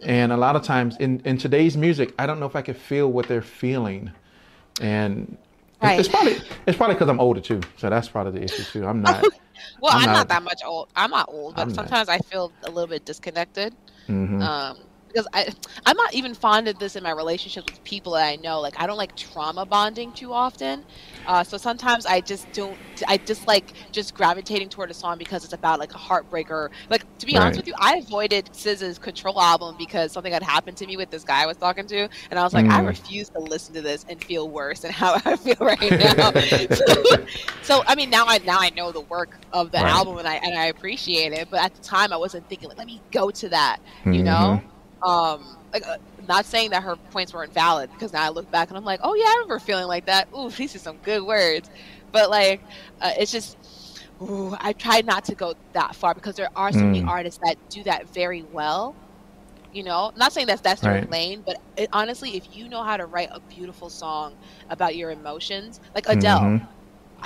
[0.00, 0.10] Mm-hmm.
[0.10, 2.76] And a lot of times in in today's music, I don't know if I could
[2.76, 4.10] feel what they're feeling.
[4.80, 5.38] And
[5.82, 6.00] Right.
[6.00, 8.86] it's probably it's probably because I'm older too, so that's part of the issue too.
[8.86, 9.24] I'm not.
[9.80, 10.88] Well, I'm I'm, not- not, that much old.
[10.96, 11.74] I'm not old, but I'm not.
[11.74, 13.74] sometimes I feel a little bit disconnected.
[14.08, 14.40] Mhm.
[14.42, 14.78] Um,
[15.16, 15.48] because I,
[15.86, 18.60] I'm not even fond of this in my relationships with people that I know.
[18.60, 20.84] Like I don't like trauma bonding too often.
[21.26, 22.80] Uh, so sometimes I just don't.
[23.08, 26.68] I just like just gravitating toward a song because it's about like a heartbreaker.
[26.90, 30.76] Like to be honest with you, I avoided SZA's Control album because something had happened
[30.78, 32.86] to me with this guy I was talking to, and I was like, I Mm.
[32.86, 36.32] refuse to listen to this and feel worse than how I feel right now.
[36.70, 36.84] so,
[37.60, 39.88] so I mean, now I now I know the work of the Right.
[39.88, 41.48] album and I and I appreciate it.
[41.50, 43.78] But at the time, I wasn't thinking like, let me go to that,
[44.10, 44.62] you know.
[45.04, 48.68] Um, like, uh, not saying that her points weren't valid because now I look back
[48.70, 50.28] and I'm like, oh yeah, I remember feeling like that.
[50.36, 51.68] Ooh, these are some good words.
[52.12, 52.62] But like,
[53.00, 53.56] uh, it's just.
[54.22, 57.06] Ooh, I try not to go that far because there are so many Mm.
[57.06, 58.96] artists that do that very well.
[59.72, 61.08] You know, not saying that that's their Right.
[61.08, 64.36] lane, but it, honestly, if you know how to write a beautiful song
[64.68, 66.68] about your emotions, like Adele, Mhm.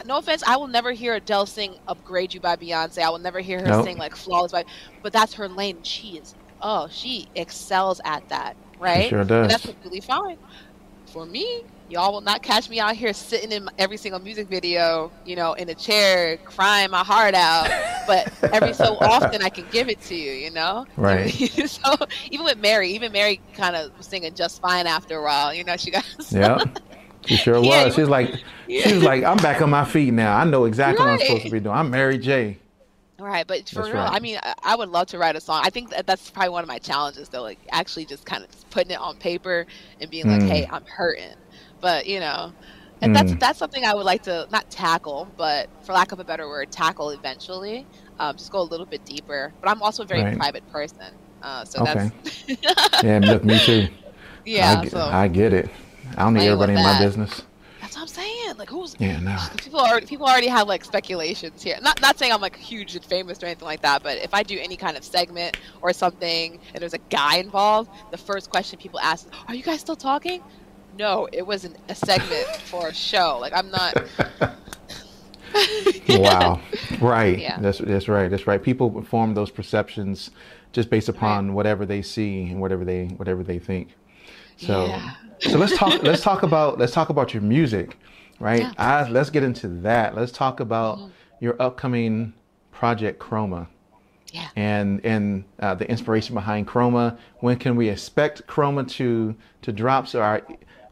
[0.04, 3.02] no offense, I will never hear Adele sing "Upgrade You" by Beyonce.
[3.02, 3.72] I will never hear her Nope.
[3.72, 4.64] sing like "Flawless" by,
[5.02, 5.82] but that's her lane.
[5.84, 9.08] She is, oh, she excels at that, right?
[9.08, 9.48] sure And does.
[9.48, 10.38] that's completely fine.
[11.06, 15.10] For me, y'all will not catch me out here sitting in every single music video,
[15.24, 17.68] you know, in a chair crying my heart out.
[18.06, 20.86] But every so often, I can give it to you, you know.
[20.96, 21.30] Right.
[21.30, 21.96] so
[22.30, 25.52] even with Mary, even Mary kind of was singing just fine after a while.
[25.52, 26.04] You know, she got.
[26.30, 26.62] Yeah.
[27.26, 27.94] She sure was.
[27.94, 28.34] She's like,
[28.66, 30.34] she was like, I'm back on my feet now.
[30.36, 31.74] I know exactly what I'm supposed to be doing.
[31.76, 32.58] I'm Mary J.
[33.20, 34.12] Right, but for That's real, right.
[34.14, 35.62] I mean, I, would love to write a song.
[35.64, 38.50] I think that that's probably one of my challenges, though, like actually just kind of
[38.70, 39.66] putting it on paper
[40.00, 40.48] and being like, Mm.
[40.48, 41.34] "Hey, I'm hurting,"
[41.80, 42.52] but you know,
[43.02, 43.40] and that's Mm.
[43.40, 46.70] that's something I would like to not tackle, but for lack of a better word,
[46.72, 47.86] tackle eventually.
[48.18, 49.54] Um, just go a little bit deeper.
[49.62, 50.36] But I'm also a very Right.
[50.36, 51.06] private person,
[51.42, 52.10] uh, so Okay.
[52.10, 52.12] that's
[53.02, 53.88] Yeah, look, me too.
[54.44, 54.72] yeah.
[54.78, 55.70] I, get- so I get it.
[56.16, 57.42] I don't need everybody in my business.
[57.90, 58.56] That's what I'm saying.
[58.56, 59.36] Like, who's Yeah, no.
[59.56, 61.78] people already people already have like speculations here.
[61.82, 64.42] Not not saying I'm like huge and famous or anything like that, but if I
[64.42, 68.78] do any kind of segment or something and there's a guy involved, the first question
[68.78, 70.42] people ask is, "Are you guys still talking?"
[70.98, 73.38] No, it wasn't a segment for a show.
[73.40, 73.94] Like I'm not.
[76.08, 76.60] wow.
[77.00, 77.38] Right.
[77.38, 77.58] Yeah.
[77.60, 78.30] That's that's right.
[78.30, 78.62] That's right.
[78.62, 80.30] People form those perceptions
[80.72, 83.96] just based upon whatever they see and whatever they whatever they think.
[84.56, 85.14] So Yeah.
[85.40, 87.96] So let's talk let's talk about let's talk about your music,
[88.38, 88.60] right?
[88.62, 88.72] Yeah.
[88.78, 90.14] I, let's get into that.
[90.14, 91.10] Let's talk about Mhm.
[91.40, 92.32] your upcoming
[92.72, 93.66] project Chroma.
[94.32, 94.48] Yeah.
[94.56, 97.18] And and uh, the inspiration behind Chroma.
[97.40, 100.42] When can we expect Chroma to to drop so our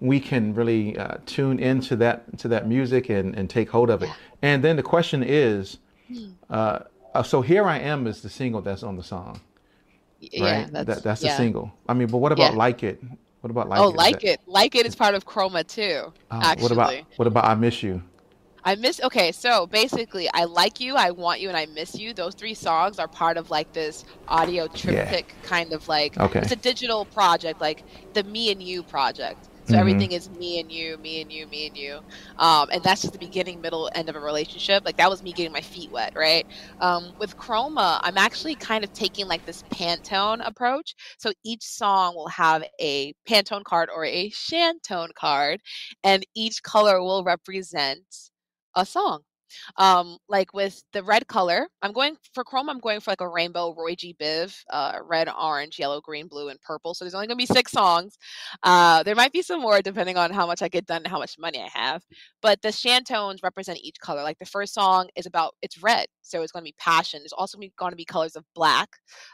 [0.01, 4.03] we can really uh, tune into that to that music and, and take hold of
[4.03, 4.07] it.
[4.07, 4.15] Yeah.
[4.43, 5.79] And then the question is,
[6.09, 6.25] Hmm.
[6.49, 6.79] uh,
[7.15, 9.41] uh, so here I am is the single that's on the song,
[10.21, 10.73] Yeah, right?
[10.73, 11.33] that's that, that's yeah.
[11.33, 11.73] the single.
[11.89, 12.59] I mean, but what about Yeah.
[12.59, 13.03] like it?
[13.41, 13.83] What about like it?
[13.83, 13.97] oh, it?
[13.97, 16.13] Like it, like it is part of Chroma too.
[16.31, 18.03] uh, actually, what about what about I miss you?
[18.65, 19.01] I miss.
[19.03, 22.13] Okay, so basically, I like you, I want you, and I miss you.
[22.13, 26.19] Those three songs are part of like this audio triptych kind of like.
[26.19, 26.41] Okay.
[26.41, 27.85] It's a digital project, like
[28.15, 29.48] the Me and You project.
[29.69, 29.79] So Mhm.
[29.79, 32.01] everything is me and you, me and you, me and you,
[32.39, 34.83] um, and that's just the beginning, middle, end of a relationship.
[34.85, 36.47] Like that was me getting my feet wet, right?
[36.81, 40.95] Um, with Chroma, I'm actually kind of taking like this Pantone approach.
[41.19, 45.61] So each song will have a Pantone card or a Shantone card,
[46.05, 48.31] and each color will represent
[48.75, 49.23] a song.
[49.77, 52.69] Um, like with the red color, I'm going for Chrome.
[52.69, 54.15] I'm going for like a rainbow Roy G.
[54.21, 56.95] Biv, uh, red, orange, yellow, green, blue, and purple.
[56.95, 58.19] So there's only gonna be six songs.
[58.63, 61.19] Uh, there might be some more depending on how much I get done and how
[61.19, 62.03] much money I have.
[62.43, 64.23] But the Shantones represent each color.
[64.23, 67.21] Like the first song is about it's red, so it's gonna be passion.
[67.21, 68.89] There's also going to be colors of black,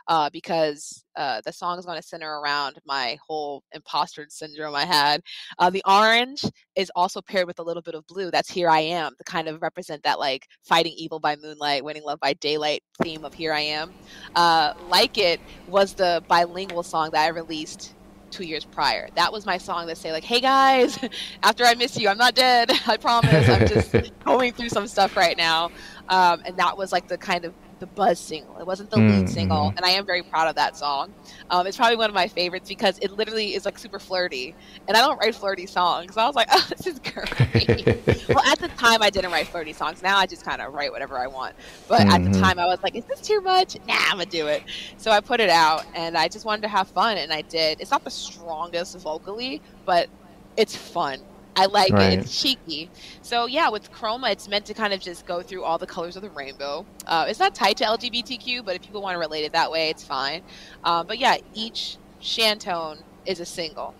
[0.08, 4.84] uh, because uh, the song is going to center around my whole imposter syndrome I
[4.84, 5.22] had.
[5.58, 6.44] Uh, the orange
[6.76, 8.30] is also paired with a little bit of blue.
[8.30, 12.04] That's Here I Am, to kind of represent that like fighting evil by moonlight, winning
[12.04, 13.92] love by daylight theme of Here I Am.
[14.34, 17.94] Uh, like It was the bilingual song that I released
[18.30, 19.08] two years prior.
[19.14, 20.98] That was my song that say like, "Hey guys,
[21.42, 22.70] after I miss you, I'm not dead.
[22.86, 23.48] I promise.
[23.48, 23.94] I'm just
[24.24, 25.70] going through some stuff right now."
[26.08, 27.54] Um, and that was like the kind of
[27.84, 28.58] the buzz single.
[28.58, 29.28] It wasn't the lead Mm-hmm.
[29.28, 31.14] single, and I am very proud of that song.
[31.50, 34.56] Um, it's probably one of my favorites because it literally is like super flirty,
[34.88, 36.14] and I don't write flirty songs.
[36.14, 37.70] So I was like, oh, this is great.
[38.32, 40.02] well, at the time, I didn't write flirty songs.
[40.02, 41.54] Now I just kind of write whatever I want.
[41.88, 42.24] But at Mhm.
[42.24, 43.76] the time, I was like, is this too much?
[43.86, 44.62] Nah, I'm gonna do it.
[44.96, 47.80] So I put it out, and I just wanted to have fun, and I did.
[47.80, 50.08] It's not the strongest vocally, but
[50.56, 51.18] it's fun.
[51.56, 52.14] I like Right.
[52.14, 52.20] it.
[52.20, 52.90] It's cheeky.
[53.22, 56.16] So yeah, with Chroma, it's meant to kind of just go through all the colors
[56.16, 56.84] of the rainbow.
[57.06, 59.88] Uh, it's not tied to LGBTQ, but if people want to relate it that way,
[59.90, 60.42] it's fine.
[60.82, 63.94] Um, but yeah, each Shantone is a single.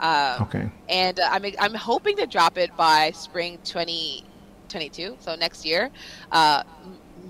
[0.00, 0.70] Um, okay.
[0.88, 5.90] and uh, I'm I'm hoping to drop it by spring 2022, so next year.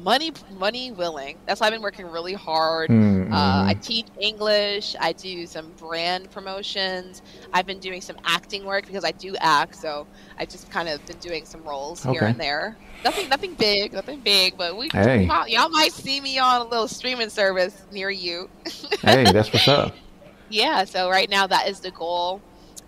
[0.03, 1.39] Uh, money money willing.
[1.47, 2.91] That's why I've been working really hard.
[2.91, 3.33] Mhm.
[3.33, 4.95] Uh, I teach English.
[5.01, 7.23] I do some brand promotions.
[7.53, 9.77] I've been doing some acting work because I do act.
[9.77, 10.07] So
[10.39, 12.77] I've just kind of been doing some roles here and there.
[13.05, 14.57] Nothing, nothing big, nothing big.
[14.57, 15.25] But we, Hey.
[15.25, 18.49] y'all, y'all might see me on a little streaming service near you.
[19.03, 19.95] hey, that's what's up.
[20.51, 22.41] yeah so right now that is the goal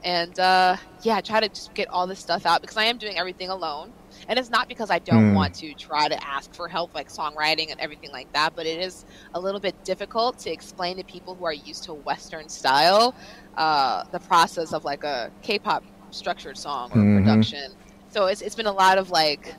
[0.05, 3.17] and uh yeah try to just get all this stuff out because i am doing
[3.17, 3.91] everything alone
[4.29, 5.33] and it's not because i don't Hmm.
[5.33, 8.81] want to try to ask for help like songwriting and everything like that but it
[8.81, 9.05] is
[9.35, 13.15] a little bit difficult to explain to people who are used to western style
[13.57, 17.07] uh the process of like a k-pop structured song or Mhm.
[17.07, 17.59] production
[18.09, 19.57] so it's, it's been a lot of like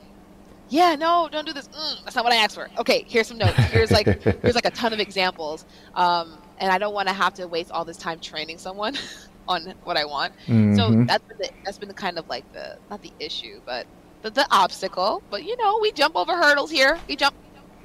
[0.68, 3.38] yeah no don't do this mm, that's not what i asked for okay here's some
[3.38, 4.08] notes here's like
[4.42, 5.64] here's like a ton of examples
[5.94, 8.94] um, and i don't want to have to waste all this time training someone
[9.48, 10.32] on what i want
[10.70, 11.06] so Mhm.
[11.06, 13.86] that's been the, that's been the kind of like the not the issue but
[14.30, 17.34] the, obstacle but you know we jump over hurdles here we jump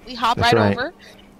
[0.06, 0.78] we hop right, right.
[0.78, 0.94] over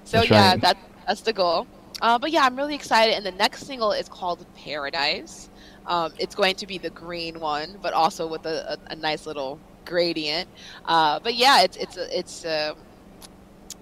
[0.04, 0.62] so That's yeah right.
[0.62, 0.78] that,
[1.08, 1.68] that's the goal
[2.02, 5.49] uh, but yeah i'm really excited and the next single is called paradise
[5.88, 9.26] um, it's going to be the green one but also with a, a, a nice
[9.26, 10.47] little gradient
[10.86, 12.76] uh, but yeah it's it's a, it's um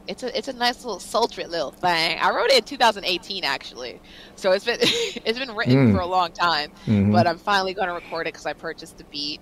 [0.08, 2.18] it's a it's a nice little sultry little thing.
[2.20, 4.00] I wrote it in 2018 actually,
[4.36, 5.94] so it's been it's been written Mm.
[5.94, 6.72] for a long time.
[6.88, 7.12] Mhm.
[7.12, 9.40] But I'm finally going to record it because I purchased the beat.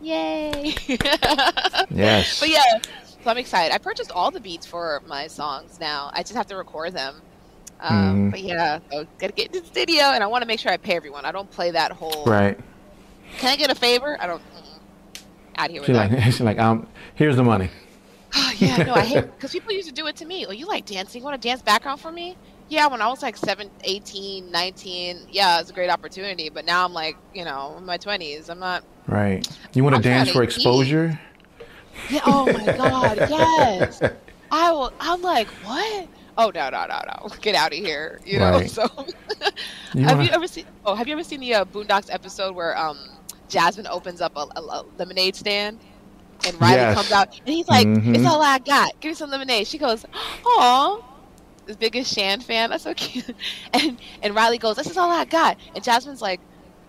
[0.00, 0.74] Yay!
[1.90, 2.40] yes.
[2.40, 2.62] But yeah,
[3.04, 3.74] so I'm excited.
[3.74, 6.10] I purchased all the beats for my songs now.
[6.12, 7.20] I just have to record them.
[7.80, 8.30] Um, Mhm.
[8.30, 10.76] But yeah, so gotta get to the studio, and I want to make sure I
[10.76, 11.24] pay everyone.
[11.24, 12.24] I don't play that whole.
[12.26, 12.58] Right.
[13.38, 14.16] Can I get a favor?
[14.20, 14.42] I don't.
[14.42, 15.20] mm,
[15.56, 16.10] Out here with She's that.
[16.10, 17.70] like, she's like, um, here's the money.
[18.34, 20.46] Oh, yeah, no, I hate because people used to do it to me.
[20.46, 21.20] Oh, you like dancing?
[21.20, 22.36] You want a dance background for me?
[22.70, 26.48] Yeah, when I was like 7, 18, 19, yeah, it's a great opportunity.
[26.48, 28.48] But now I'm like, you know, in my 20s.
[28.48, 28.84] I'm not.
[29.06, 29.46] Right.
[29.74, 30.46] You want to dance for eat.
[30.46, 31.18] exposure?
[32.08, 34.00] Yeah, oh my God, yes.
[34.52, 34.92] I will.
[35.00, 36.08] I'm like, what?
[36.38, 37.28] Oh no, no, no, no!
[37.42, 38.20] Get out of here!
[38.24, 38.50] You know.
[38.52, 38.70] Right.
[38.70, 38.84] So,
[39.94, 40.64] You have wanna- you ever seen?
[40.86, 42.98] Oh, have you ever seen the uh, Boondocks episode where um
[43.50, 45.78] Jazmine opens up a, a, a lemonade stand?
[46.46, 46.94] And Riley Yes.
[46.96, 48.14] comes out, and he's like, Mhm.
[48.16, 48.98] "It's all I got.
[49.00, 50.06] Give me some lemonade." She goes,
[50.46, 51.00] "Aw,
[51.76, 52.70] biggest Shan fan.
[52.70, 53.34] That's so cute."
[53.72, 56.42] And and Riley goes, "This is all I got." And Jazmine's like,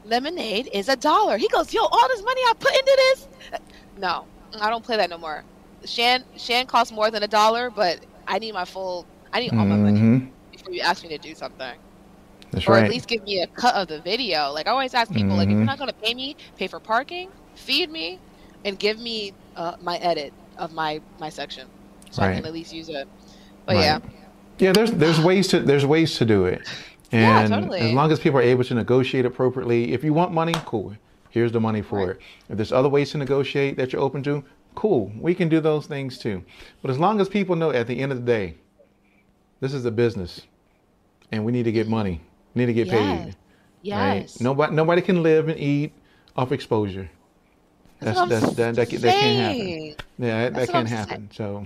[0.03, 3.27] "Lemonade is a dollar." He goes, "Yo, all this money I put into this?"
[3.95, 4.27] No,
[4.59, 5.45] I don't play that no more.
[5.85, 9.07] Shan Shan costs more than a dollar, but I need my full.
[9.33, 10.11] I need all my money
[10.51, 11.79] before you ask me to do something,
[12.51, 12.79] That's or right.
[12.79, 14.51] at least give me a cut of the video.
[14.51, 17.31] Like I always ask people, like if you're not gonna pay me, pay for parking,
[17.55, 18.21] feed me,
[18.63, 21.71] and give me uh, my edit of my my section,
[22.11, 23.07] so I can at least use it.
[23.65, 23.81] But Right.
[23.81, 23.99] yeah,
[24.61, 26.61] Yeah, there's there's ways to there's ways to do it,
[27.11, 27.79] Yeah, and totally.
[27.79, 30.95] as long as people are able to negotiate appropriately, if you want money, cool.
[31.31, 32.09] Here's the money for Right.
[32.09, 32.21] it.
[32.49, 34.43] If there's other ways to negotiate that you're open to,
[34.75, 35.11] cool.
[35.19, 36.43] We can do those things too.
[36.81, 38.55] But as long as people know at the end of the day,
[39.61, 40.41] this is a business,
[41.31, 42.21] and we need to get money.
[42.53, 42.93] We need to get Yes.
[43.25, 43.35] paid.
[43.81, 44.35] yes.
[44.37, 44.43] Right?
[44.43, 45.93] Nobody nobody can live and eat
[46.35, 47.09] off exposure.
[47.99, 49.03] That's what I'm that's that that, that, can't
[49.39, 49.95] happen.
[50.17, 51.29] Yeah, that, That's can't happen.
[51.33, 51.65] So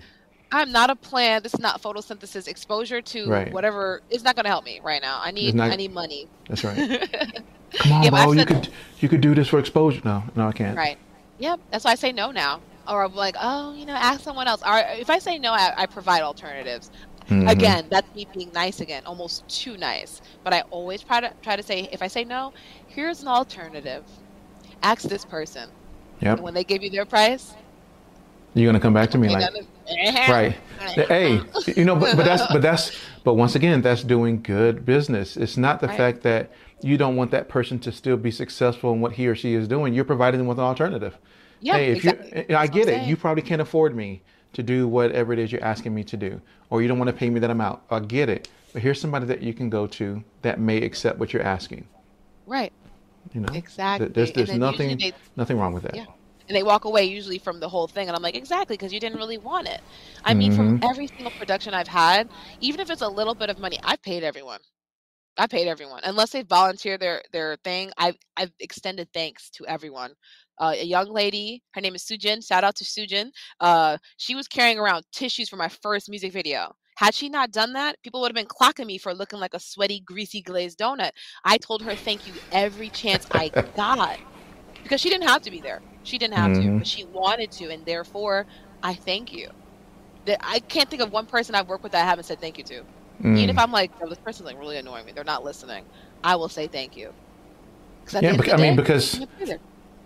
[0.52, 1.44] I'm not a plant.
[1.44, 2.48] This is not photosynthesis.
[2.48, 3.52] Exposure to Right.
[3.52, 5.20] whatever is not going to help me right now.
[5.22, 6.28] I need not- I need money.
[6.48, 6.76] that's right.
[7.80, 8.36] Come on, Yeah, I've.
[8.36, 8.70] You could
[9.00, 10.02] you could do this for exposure.
[10.06, 10.78] No, no, I can't.
[10.78, 10.98] Right.
[11.40, 11.60] Yep.
[11.72, 12.62] That's why I say no now.
[12.88, 14.62] Or I'm like, oh, you know, ask someone else.
[14.66, 16.92] Or if I say no, I, I provide alternatives.
[17.30, 17.50] Mhm.
[17.50, 20.22] Again, that's me being nice again, almost too nice.
[20.44, 22.54] But I always try to try to say, if I say no,
[22.88, 24.04] here's an alternative.
[24.84, 25.70] Ask this person.
[26.22, 26.36] Yep.
[26.38, 27.56] And when they give you their price,
[28.54, 30.56] You're gonna come back to me like, gonna- right?
[30.80, 31.42] Hey,
[31.76, 32.92] you know, but, but that's but that's
[33.24, 35.38] but once again, that's doing good business.
[35.38, 35.98] It's not the Right.
[35.98, 39.36] fact that you don't want that person to still be successful in what he or
[39.36, 39.94] she is doing.
[39.94, 41.18] You're providing them with an alternative.
[41.62, 42.46] Yeah, hey, if exactly.
[42.50, 43.08] you, I get it.
[43.08, 44.22] You probably can't afford me
[44.54, 47.16] to do whatever it is you're asking me to do, or you don't want to
[47.16, 47.80] pay me that amount.
[47.90, 48.48] I get it.
[48.74, 51.88] But here's somebody that you can go to that may accept what you're asking.
[52.46, 52.72] Right.
[53.34, 54.10] You know, Exactly.
[54.10, 55.02] There's there's nothing
[55.36, 55.96] nothing wrong with that.
[55.96, 56.06] Yeah.
[56.48, 59.00] And they walk away usually from the whole thing and i'm like exactly because you
[59.00, 59.82] didn't really want it.
[60.24, 60.78] I mean from Mm-hmm.
[60.84, 62.30] every single production i've had
[62.60, 64.60] even if it's a little bit of money i've paid everyone.
[65.38, 66.02] I paid everyone.
[66.04, 70.12] Unless they volunteer their their thing i've i've extended thanks to everyone.
[70.60, 73.32] Uh, a young lady her name is sujin shout out to sujin.
[73.60, 76.74] Uh, she was carrying around tissues for my first music video.
[76.98, 79.60] Had she not done that people would have been clocking me for looking like a
[79.60, 81.12] sweaty greasy glazed donut.
[81.44, 84.20] I told her thank you every chance i got
[84.84, 85.82] because she didn't have to be there.
[86.06, 86.78] She didn't have to, Mhm.
[86.78, 88.46] but she wanted to, and therefore,
[88.84, 89.50] I thank you.
[90.26, 92.58] That I can't think of one person I've worked with that I haven't said thank
[92.58, 92.84] you to.
[93.22, 93.62] Even if Mm.
[93.62, 95.84] I'm like, oh, this person's like really annoying me, they're not listening.
[96.24, 97.12] I will say thank you.
[98.22, 99.60] Yeah, I mean, because I'm gonna be there.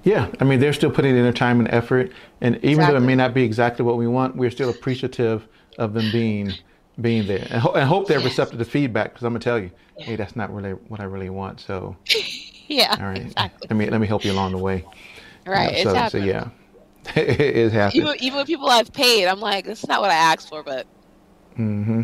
[0.04, 3.02] yeah, I mean, they're still putting in their time and effort, and even though it
[3.02, 5.48] may not be exactly what we want, we're still appreciative
[5.78, 6.58] of them being
[7.02, 8.26] being there, and, ho- and hope they're Yes.
[8.26, 9.14] receptive to feedback.
[9.14, 10.06] Because I'm gonna tell you, Yeah.
[10.06, 11.60] hey, that's not really what I really want.
[11.62, 11.96] So,
[12.68, 13.68] yeah, all right, exactly.
[13.70, 14.86] let me let me help you along the way.
[15.50, 16.50] You know, Right, it's so, so yeah,
[17.16, 18.04] it happening.
[18.04, 20.64] Even even with people I've paid, I'm like, this is not what I asked for,
[20.64, 20.86] but
[21.58, 22.04] mm-hmm.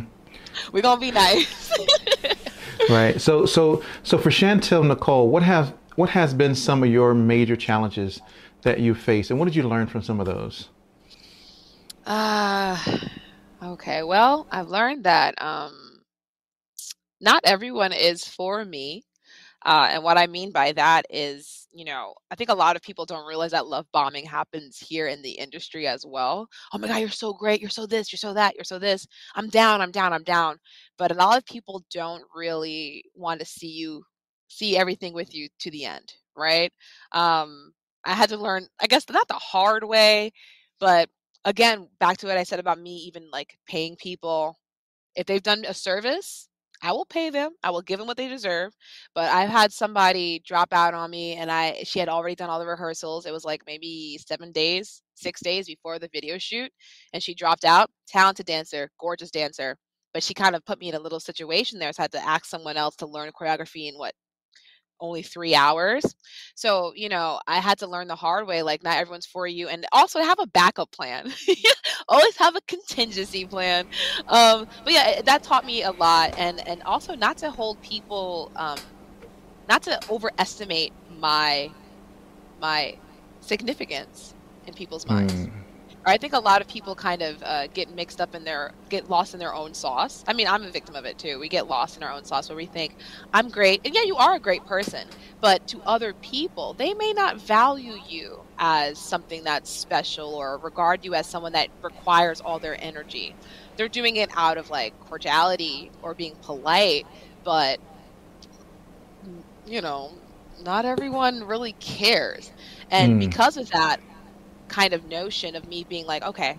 [0.72, 1.72] we're gonna be nice.
[2.90, 3.20] Right.
[3.20, 7.56] So so so for Chantel Nicole, what have what has been some of your major
[7.56, 8.22] challenges
[8.62, 10.70] that you faced, and what did you learn from some of those?
[12.06, 12.78] Uh,
[13.64, 14.04] okay.
[14.04, 16.02] Well, I've learned that um,
[17.22, 19.04] not everyone is for me.
[19.66, 22.82] Uh, and what I mean by that is, you know, I think a lot of
[22.82, 26.48] people don't realize that love bombing happens here in the industry as well.
[26.74, 27.60] Oh my God, you're so great.
[27.60, 29.06] You're so this, you're so that, you're so this.
[29.36, 30.58] I'm down, I'm down, I'm down.
[30.98, 34.04] But a lot of people don't really want to see you,
[34.48, 36.72] see everything with you to the end, right?
[37.12, 37.74] Um,
[38.06, 40.32] I had to learn, I guess, not the hard way,
[40.80, 41.10] but
[41.44, 44.58] again, back to what I said about me even like paying people.
[45.16, 46.48] If they've done a service,
[46.82, 47.52] I will pay them.
[47.64, 48.74] I will give them what they deserve.
[49.14, 52.60] But I've had somebody drop out on me and I she had already done all
[52.60, 53.26] the rehearsals.
[53.26, 56.72] It was like maybe 7 days, 6 days before the video shoot
[57.14, 57.90] and she dropped out.
[58.08, 59.78] Talented dancer, gorgeous dancer.
[60.14, 61.92] But she kind of put me in a little situation there.
[61.94, 64.14] So I had to ask someone else to learn choreography in what
[65.00, 66.04] only three hours.
[66.56, 69.68] So, you know, I had to learn the hard way, like not everyone's for you.
[69.68, 71.32] And also have a backup plan.
[72.10, 73.88] Always have a contingency plan.
[74.28, 76.32] Um, but yeah, that taught me a lot.
[76.38, 78.80] And and also not to hold people um
[79.68, 81.76] not to overestimate my
[82.60, 82.94] my
[83.40, 84.36] significance
[84.66, 85.48] in people's minds.
[85.48, 85.55] Mm.
[86.06, 89.10] I think a lot of people kind of uh, get mixed up in their get
[89.10, 90.24] lost in their own sauce.
[90.28, 91.40] I mean, I'm a victim of it too.
[91.40, 92.96] We get lost in our own sauce where we think
[93.34, 97.14] I'm great, and yeah, you are a great person, but to other people, they may
[97.16, 102.60] not value you as something that's special or regard you as someone that requires all
[102.60, 103.36] their energy.
[103.78, 107.08] They're doing it out of like cordiality or being polite,
[107.44, 107.80] but
[109.66, 110.20] you know,
[110.58, 112.52] not everyone really cares.
[112.90, 113.20] And Mm.
[113.20, 113.98] because of that
[114.68, 116.58] kind of notion of me being like, okay,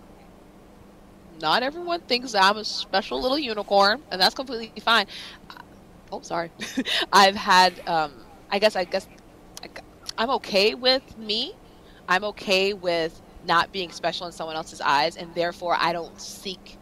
[1.41, 5.07] not everyone thinks I'm a special little unicorn, and that's completely fine.
[6.11, 6.51] Oh, sorry.
[7.13, 8.13] I've had, um,
[8.51, 9.07] I guess, I guess,
[10.17, 11.55] I'm okay with me.
[12.09, 16.79] I'm okay with not being special in someone else's eyes, and therefore I don't seek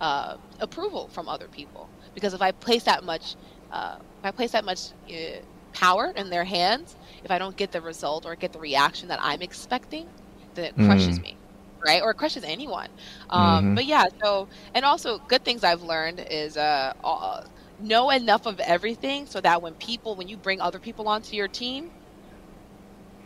[0.00, 1.88] uh, approval from other people.
[2.14, 3.36] Because if I place that much,
[3.70, 5.40] uh, if I place that much uh,
[5.72, 9.18] power in their hands, if I don't get the result or get the reaction that
[9.22, 10.08] I'm expecting,
[10.54, 11.22] then it crushes Mm.
[11.22, 11.38] me,
[11.86, 12.02] right?
[12.02, 12.88] Or crushes anyone.
[13.30, 13.74] Um, Mhm.
[13.74, 17.40] But yeah, so and also good things I've learned is uh, uh,
[17.78, 21.48] know enough of everything so that when people, when you bring other people onto your
[21.48, 21.90] team,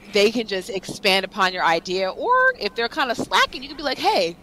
[0.07, 2.11] they can just expand upon your idea.
[2.11, 4.37] Or if they're kind of slacking, you can be like, hey,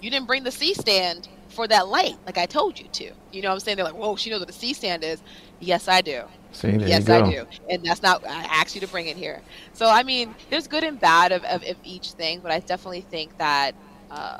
[0.00, 3.12] you didn't bring the C stand for that light, like I told you to.
[3.30, 3.76] You know what I'm saying?
[3.76, 5.22] They're like, whoa, she knows what a C stand is.
[5.60, 6.24] Yes, I do.
[6.54, 7.24] See, there Yes, you go.
[7.24, 7.46] I do.
[7.68, 9.42] And that's not, I asked you to bring it here.
[9.72, 13.02] So, I mean, there's good and bad of, of, of each thing, but I definitely
[13.02, 13.74] think that
[14.10, 14.38] uh,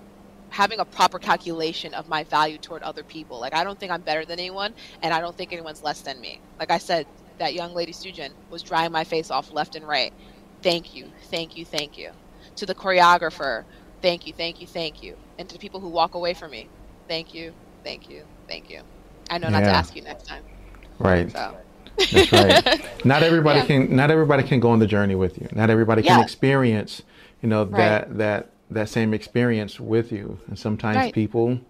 [0.50, 4.02] having a proper calculation of my value toward other people, like, I don't think I'm
[4.02, 6.40] better than anyone, and I don't think anyone's less than me.
[6.60, 7.06] Like I said,
[7.38, 10.12] that young lady, Sujin, was drying my face off left and right.
[10.62, 12.10] Thank you, thank you, thank you.
[12.56, 13.64] To the choreographer,
[14.02, 15.16] thank you, thank you, thank you.
[15.38, 16.68] And to the people who walk away from me,
[17.08, 17.52] thank you,
[17.82, 18.82] thank you, thank you.
[19.30, 20.44] I know not to ask you next time.
[21.00, 21.30] Right.
[21.30, 21.63] So.
[21.98, 22.90] That's right.
[23.04, 23.66] Not everybody Yeah.
[23.66, 23.94] can.
[23.96, 25.48] Not everybody can go on the journey with you.
[25.52, 27.02] Not everybody can experience,
[27.42, 27.76] you know, Right.
[27.78, 30.38] that that that same experience with you.
[30.48, 31.14] And sometimes Right.
[31.14, 31.60] people,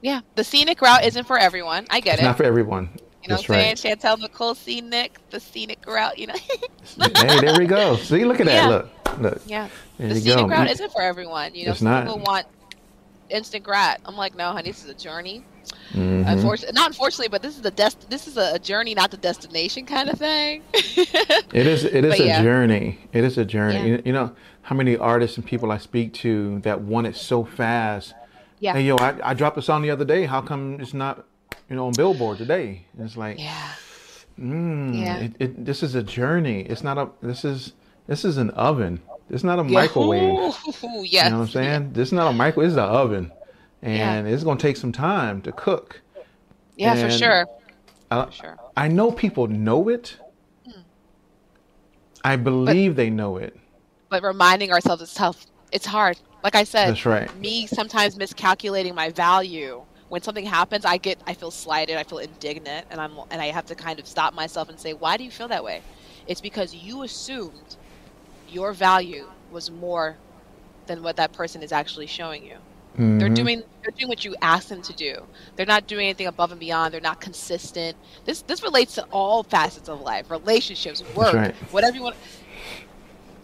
[0.00, 1.86] Yeah, the scenic route isn't for everyone.
[1.88, 2.26] I get it's it.
[2.26, 2.90] not for everyone.
[3.22, 3.78] you know That's what I'm right.
[3.78, 3.96] saying?
[3.98, 6.34] Chantel Nicole scenic, the scenic route, you know?
[7.16, 7.94] hey, there we go.
[7.96, 8.54] See, look at that.
[8.54, 8.68] Yeah.
[8.68, 8.90] Look,
[9.20, 9.42] look.
[9.46, 9.68] yeah.
[9.98, 10.46] There the scenic go.
[10.48, 11.54] route isn't for everyone.
[11.54, 12.04] You know, It's some not.
[12.06, 12.46] people want
[13.30, 14.00] instant grat.
[14.04, 15.44] I'm like, no, honey, this is a journey.
[15.92, 16.24] Mhm.
[16.26, 18.08] Unfortunately, not unfortunately, but this is the dest.
[18.10, 20.62] This is a, a journey, not the destination kind of thing.
[21.52, 21.84] It is.
[21.84, 22.42] It is But a yeah.
[22.42, 22.98] journey.
[23.12, 23.76] It is a journey.
[23.76, 23.84] Yeah.
[23.84, 24.32] You, you know
[24.62, 28.14] how many artists and people I speak to that want it so fast.
[28.60, 30.24] yeah, Hey, yo, I, I dropped a song the other day.
[30.24, 31.24] How come it's not,
[31.68, 32.86] you know, on Billboard today?
[32.96, 33.72] And it's like, yeah,
[34.40, 35.16] mm, Yeah.
[35.18, 36.60] it, it, this is a journey.
[36.62, 37.08] It's not a.
[37.22, 37.72] This is
[38.06, 39.00] this is an oven.
[39.30, 40.54] It's not a microwave.
[40.84, 41.24] Ooh, yes.
[41.26, 41.92] You know what I'm saying?
[41.92, 42.68] This is not a microwave.
[42.70, 43.32] This is an oven,
[43.82, 46.00] and it's gonna take some time to cook.
[46.76, 47.46] Yeah, for sure.
[48.10, 48.58] I, For sure.
[48.76, 50.16] I know people know it.
[50.66, 50.80] Hmm.
[52.24, 53.56] I believe they know it.
[54.08, 55.46] But reminding ourselves it's tough.
[55.72, 56.18] It's hard.
[56.44, 57.34] Like I said, That's right.
[57.38, 59.82] me sometimes miscalculating my value.
[60.08, 63.46] When something happens, I get, I feel slighted, I feel indignant, and I'm, and I
[63.46, 65.80] have to kind of stop myself and say, why do you feel that way?
[66.26, 67.76] It's because you assumed
[68.50, 70.18] your value was more
[70.86, 72.56] than what that person is actually showing you.
[72.96, 73.34] They're Mhm.
[73.34, 75.26] doing they're doing what you ask them to do.
[75.56, 76.94] They're not doing anything above and beyond.
[76.94, 77.96] They're not consistent.
[78.26, 81.54] This this relates to all facets of life, relationships, work, right.
[81.72, 82.16] whatever you want.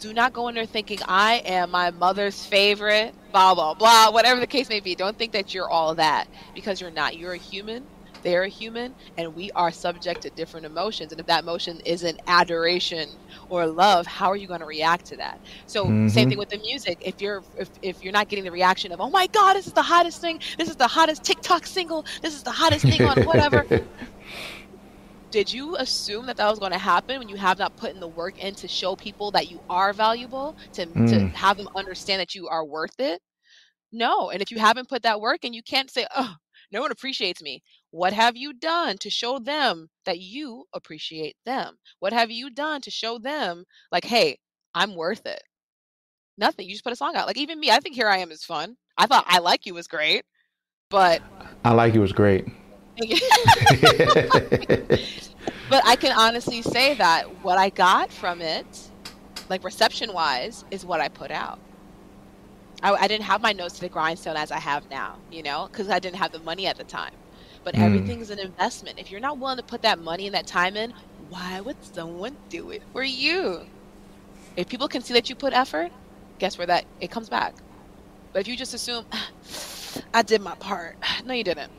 [0.00, 4.38] Do not go in there thinking I am my mother's favorite, blah blah blah, whatever
[4.38, 4.94] the case may be.
[4.94, 7.16] Don't think that you're all that because you're not.
[7.16, 7.84] You're a human.
[8.22, 11.12] They're a human, and we are subject to different emotions.
[11.12, 15.16] And if that emotion isn't adoration or love, how are you going to react to
[15.16, 15.40] that?
[15.66, 16.28] So same Mhm.
[16.28, 16.98] thing with the music.
[17.00, 19.72] If you're if, if you're not getting the reaction of oh my god, this is
[19.74, 23.18] the hottest thing, this is the hottest TikTok single, this is the hottest thing on
[23.20, 23.64] whatever.
[25.30, 28.00] Did you assume that that was going to happen when you have not put in
[28.00, 31.34] the work in to show people that you are valuable, to to Mm.
[31.34, 33.20] have them understand that you are worth it?
[33.92, 34.30] No.
[34.30, 36.34] And if you haven't put that work in, you can't say, oh,
[36.72, 37.62] no one appreciates me.
[37.90, 41.78] What have you done to show them that you appreciate them?
[42.00, 44.38] What have you done to show them, like, hey,
[44.74, 45.42] I'm worth it?
[46.36, 46.66] Nothing.
[46.66, 47.26] You just put a song out.
[47.26, 48.76] Like, even me, I think Here I Am is fun.
[48.98, 50.24] I thought I Like You was great,
[50.90, 51.22] but.
[51.64, 52.46] I like You was great.
[55.70, 58.90] but I can honestly say that what I got from it,
[59.48, 61.60] like reception wise, is what I put out.
[62.82, 65.68] I, I didn't have my nose to the grindstone as I have now, you know,
[65.70, 67.12] because I didn't have the money at the time.
[67.68, 67.84] But Mm.
[67.84, 68.98] everything's an investment.
[68.98, 72.38] If you're not willing to put that money and that time in, why would someone
[72.48, 73.66] do it for you?
[74.56, 75.92] If people can see that you put effort,
[76.38, 77.56] guess where that it comes back.
[78.32, 79.04] But if you just assume,
[80.14, 81.72] I did my part, no, you didn't.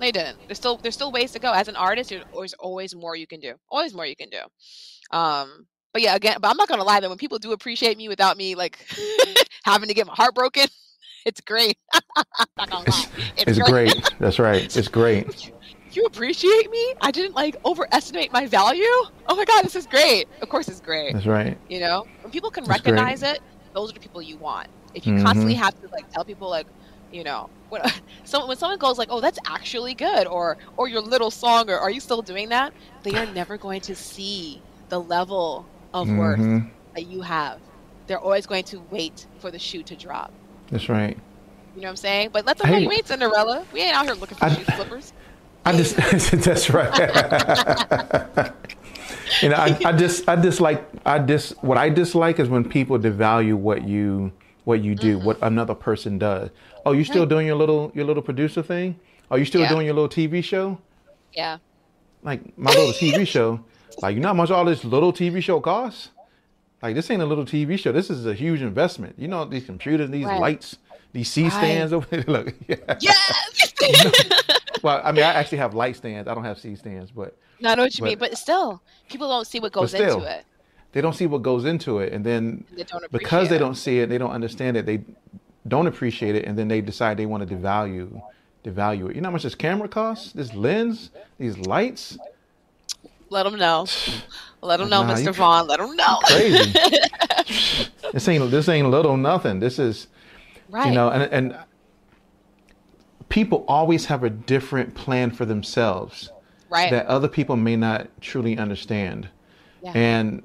[0.00, 0.38] No, you didn't.
[0.48, 1.52] There's still there's still ways to go.
[1.52, 3.54] As an artist, there's always always more you can do.
[3.70, 4.40] Always more you can do.
[5.16, 7.08] Um, but yeah, again, but I'm not gonna lie though.
[7.10, 8.78] When people do appreciate me without me like
[9.64, 10.66] having to get my heart broken,
[11.26, 11.78] it's great.
[12.58, 13.06] not gonna.
[13.46, 14.04] It's great.
[14.20, 14.70] That's right.
[14.74, 15.34] It's great.
[15.94, 16.94] You appreciate me?
[17.02, 18.82] I didn't like overestimate my value.
[19.28, 20.26] Oh my god, this is great.
[20.42, 21.16] Of course, it's great.
[21.16, 21.60] That's right.
[21.68, 23.08] You know, when people can That's great.
[23.08, 23.38] recognize it,
[23.74, 24.66] those are the people you want.
[24.94, 25.14] If you Mhm.
[25.14, 26.68] constantly have to like tell people like,
[27.10, 27.82] you know, when
[28.24, 31.78] so when someone goes like, "Oh, that's actually good," or "or your little song," or
[31.78, 32.74] "Are you still doing that?"
[33.04, 36.76] They are never going to see the level of worth Mhm.
[36.96, 37.62] that you have.
[38.08, 40.32] They're always going to wait for the shoe to drop.
[40.70, 41.16] That's right.
[41.74, 42.30] You know what I'm saying?
[42.32, 43.64] But let them know you ain't Cinderella.
[43.72, 45.12] We ain't out here looking for I- shoe slippers.
[45.66, 45.96] I just
[46.44, 46.92] that's right.
[49.42, 52.96] you know, I, I just I dislike I dis what I dislike is when people
[53.00, 54.30] devalue what you
[54.62, 55.26] what you do, mm-hmm.
[55.26, 56.50] what another person does.
[56.84, 58.98] Oh, you still doing your little your little producer thing?
[59.28, 59.68] Are you still Yeah.
[59.68, 60.78] doing your little TV show?
[61.32, 61.58] Yeah.
[62.22, 63.60] Like my little TV show.
[64.00, 66.10] Like you know how much all this little TV show costs?
[66.86, 67.90] Like this ain't a little TV show.
[67.90, 69.16] This is a huge investment.
[69.18, 70.40] You know these computers, these Right.
[70.40, 70.76] lights,
[71.12, 71.52] these C Right.
[71.52, 72.22] stands over there.
[72.28, 72.76] Look, yeah.
[73.00, 73.72] Yes.
[74.84, 76.28] Well, I mean, I actually have light stands.
[76.28, 78.80] I don't have C stands, but no, I know what you But- mean, but still,
[79.10, 80.44] people don't see what goes still, into it.
[80.92, 84.08] they don't see what goes into it, and then They because they don't see it,
[84.08, 84.86] they don't understand it.
[84.86, 85.00] They
[85.66, 88.22] don't appreciate it, and then they decide they want to devalue,
[88.64, 89.16] devalue it.
[89.16, 90.32] You know how much this camera costs?
[90.32, 92.16] This lens, these lights,
[93.30, 93.86] Let them know.
[94.66, 95.34] Let them know, Nah, Mr.
[95.34, 95.66] Vaughn.
[95.66, 96.18] Let them know.
[96.24, 96.72] crazy.
[98.12, 99.60] this ain't this ain't little nothing.
[99.60, 100.08] This is
[100.68, 100.88] right.
[100.88, 101.56] you know, and and
[103.28, 106.30] people always have a different plan for themselves
[106.70, 106.90] right.
[106.90, 109.28] that other people may not truly understand.
[109.82, 109.92] yeah.
[109.94, 110.42] and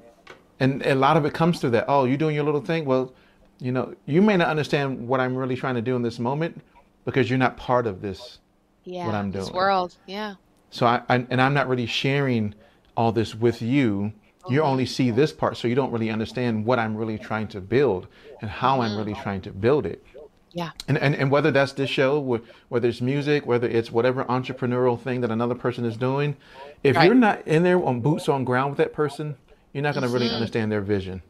[0.60, 3.12] and a lot of it comes through that oh you're doing your little thing well
[3.58, 6.60] you know you may not understand what i'm really trying to do in this moment
[7.04, 8.38] because you're not part of this
[8.84, 9.06] yeah.
[9.06, 9.44] what I'm doing.
[9.44, 9.96] This world.
[10.06, 10.34] Yeah.
[10.70, 12.54] so i, I and i'm not really sharing
[12.96, 14.12] all this with you
[14.48, 14.64] you Mhm.
[14.64, 18.06] only see this part so you don't really understand what i'm really trying to build
[18.40, 20.04] and how i'm really trying to build it
[20.52, 20.70] Yeah.
[20.88, 22.20] and, and, and whether that's this show,
[22.68, 26.36] whether it's music, whether it's whatever entrepreneurial thing that another person is doing,
[26.82, 27.06] if Right.
[27.06, 29.36] you're not in there on boots on ground with that person,
[29.72, 30.34] you're not going to really Mhm.
[30.34, 31.22] understand their vision.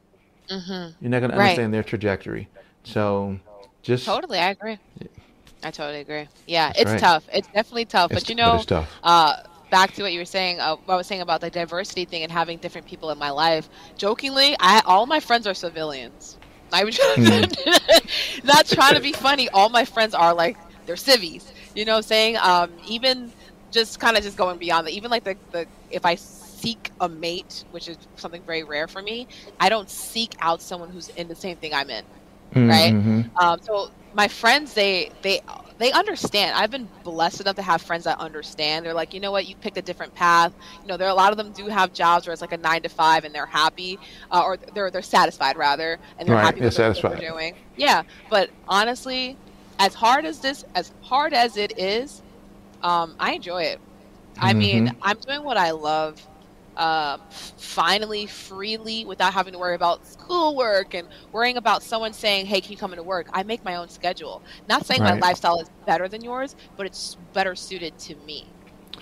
[0.51, 0.87] Mm-hmm.
[1.01, 1.51] You're not going to Right.
[1.51, 2.49] understand their trajectory.
[2.83, 3.39] So
[3.83, 4.79] just Totally, I agree.
[5.63, 6.27] I totally agree.
[6.49, 7.01] Yeah, That's it's right.
[7.01, 7.23] tough.
[7.33, 8.11] It's definitely tough.
[8.11, 8.89] It's- but you know, it's tough.
[9.05, 9.35] uh,
[9.73, 12.25] back to what you were saying, uh, what I was saying about the diversity thing
[12.25, 13.71] and having different people in my life.
[13.99, 16.39] Jokingly, I all my friends are civilians.
[16.73, 17.51] Not even trying
[18.45, 19.49] not trying to be funny.
[19.55, 21.53] All my friends are like they're civvies.
[21.75, 22.37] You know what I'm saying?
[22.43, 23.35] Um, even
[23.73, 24.93] just kind of just going beyond that.
[24.93, 29.03] Even like the, the if I seek a mate, which is something very rare for
[29.03, 29.29] me,
[29.61, 32.05] I don't seek out someone who's in the same thing I'm in.
[32.67, 32.95] right?
[32.95, 33.31] Mhm.
[33.41, 35.41] Um, so my friends, they they
[35.79, 36.55] they understand.
[36.57, 38.85] I've been blessed enough to have friends that understand.
[38.85, 40.53] They're like, you know what, you picked a different path.
[40.83, 42.57] You know, there are a lot of them do have jobs where it's like a
[42.59, 43.99] nine to five, and they're happy,
[44.31, 47.19] uh, or they're they're satisfied rather, and they're Right, happy they're with what they're satisfied.
[47.19, 47.55] doing.
[47.77, 49.37] Yeah, but honestly,
[49.79, 52.23] as hard as this, as hard as it is,
[52.83, 53.81] um, I enjoy it.
[54.41, 54.97] I mean, Mhm.
[55.03, 56.21] I'm doing what I love.
[56.77, 57.19] Uh,
[57.57, 62.73] finally, freely, without having to worry about schoolwork and worrying about someone saying, "Hey, can
[62.73, 64.43] you come into work?" I make my own schedule.
[64.69, 68.52] Not saying my lifestyle is better than yours, but it's better suited to me.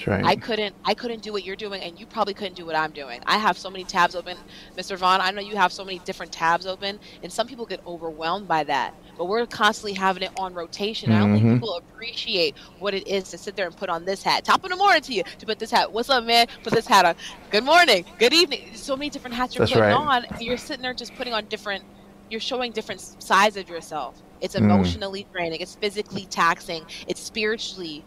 [0.06, 0.24] Right.
[0.24, 2.90] I couldn't I couldn't do what you're doing and you probably couldn't do what I'm
[2.92, 3.20] doing.
[3.26, 4.36] I have so many tabs open.
[4.76, 4.96] Mr.
[4.96, 8.48] Vaughn, I know you have so many different tabs open and some people get overwhelmed
[8.48, 8.94] by that.
[9.18, 11.12] But we're constantly having it on rotation.
[11.12, 14.22] I don't think people appreciate what it is to sit there and put on this
[14.22, 14.44] hat.
[14.44, 15.92] Top of the morning to you to put this hat.
[15.92, 16.46] What's up, man?
[16.62, 17.14] Put this hat on.
[17.50, 18.04] Good morning.
[18.18, 18.70] Good evening.
[18.74, 20.24] So many different hats you're That's putting right.
[20.32, 20.40] on.
[20.40, 21.84] You're sitting there just putting on different
[22.30, 24.22] you're showing different sides of yourself.
[24.40, 24.60] It's Mm.
[24.60, 25.60] emotionally draining.
[25.60, 26.86] It's physically taxing.
[27.08, 28.04] It's spiritually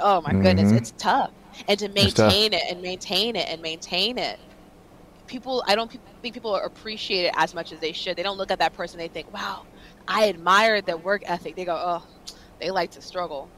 [0.00, 0.72] oh my goodness, Mhm.
[0.72, 1.30] it's tough.
[1.68, 4.38] And to maintain it and maintain it and maintain it.
[5.26, 5.90] People, I don't
[6.22, 8.16] think people appreciate it as much as they should.
[8.16, 8.98] They don't look at that person.
[8.98, 9.64] They think, "Wow,
[10.08, 12.04] I admire their work ethic." They go, "Oh,
[12.60, 13.52] they like to struggle."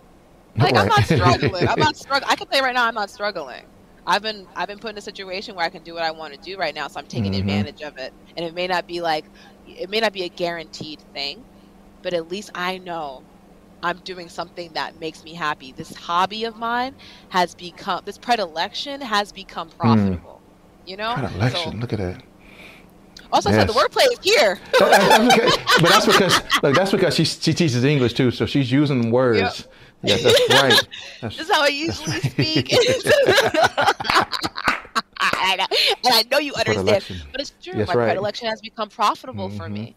[0.61, 1.67] Like I'm not struggling.
[1.69, 2.29] I'm not struggling.
[2.31, 3.71] I can say right now, I'm not struggling.
[4.07, 6.35] I've been I've been put in a situation where I can do what I want
[6.35, 7.37] to do right now, so I'm taking Mhm.
[7.37, 8.13] advantage of it.
[8.37, 9.27] And it may not be like
[9.65, 11.45] it may not be a guaranteed thing,
[12.03, 13.27] but at least I know
[13.83, 15.73] I'm doing something that makes me happy.
[15.73, 16.95] This hobby of mine
[17.31, 20.43] has become this predilection has become profitable.
[20.85, 21.15] You know?
[21.15, 21.81] Predilection.
[21.81, 22.23] Look at that.
[23.33, 23.75] Also, I said the Yes.
[23.75, 24.59] wordplay is here.
[24.79, 29.11] Because- but that's because look, that's because she she teaches English too, so she's using
[29.11, 29.67] words.
[30.03, 30.89] Yes, that's right.
[31.21, 32.73] That's, This is how I usually speak.
[32.73, 32.81] and,
[35.21, 35.67] I,
[36.05, 37.79] and I know you understand, but it's true.
[37.79, 38.07] Yes, My right.
[38.07, 39.73] predilection has become profitable for Mhm.
[39.73, 39.97] me,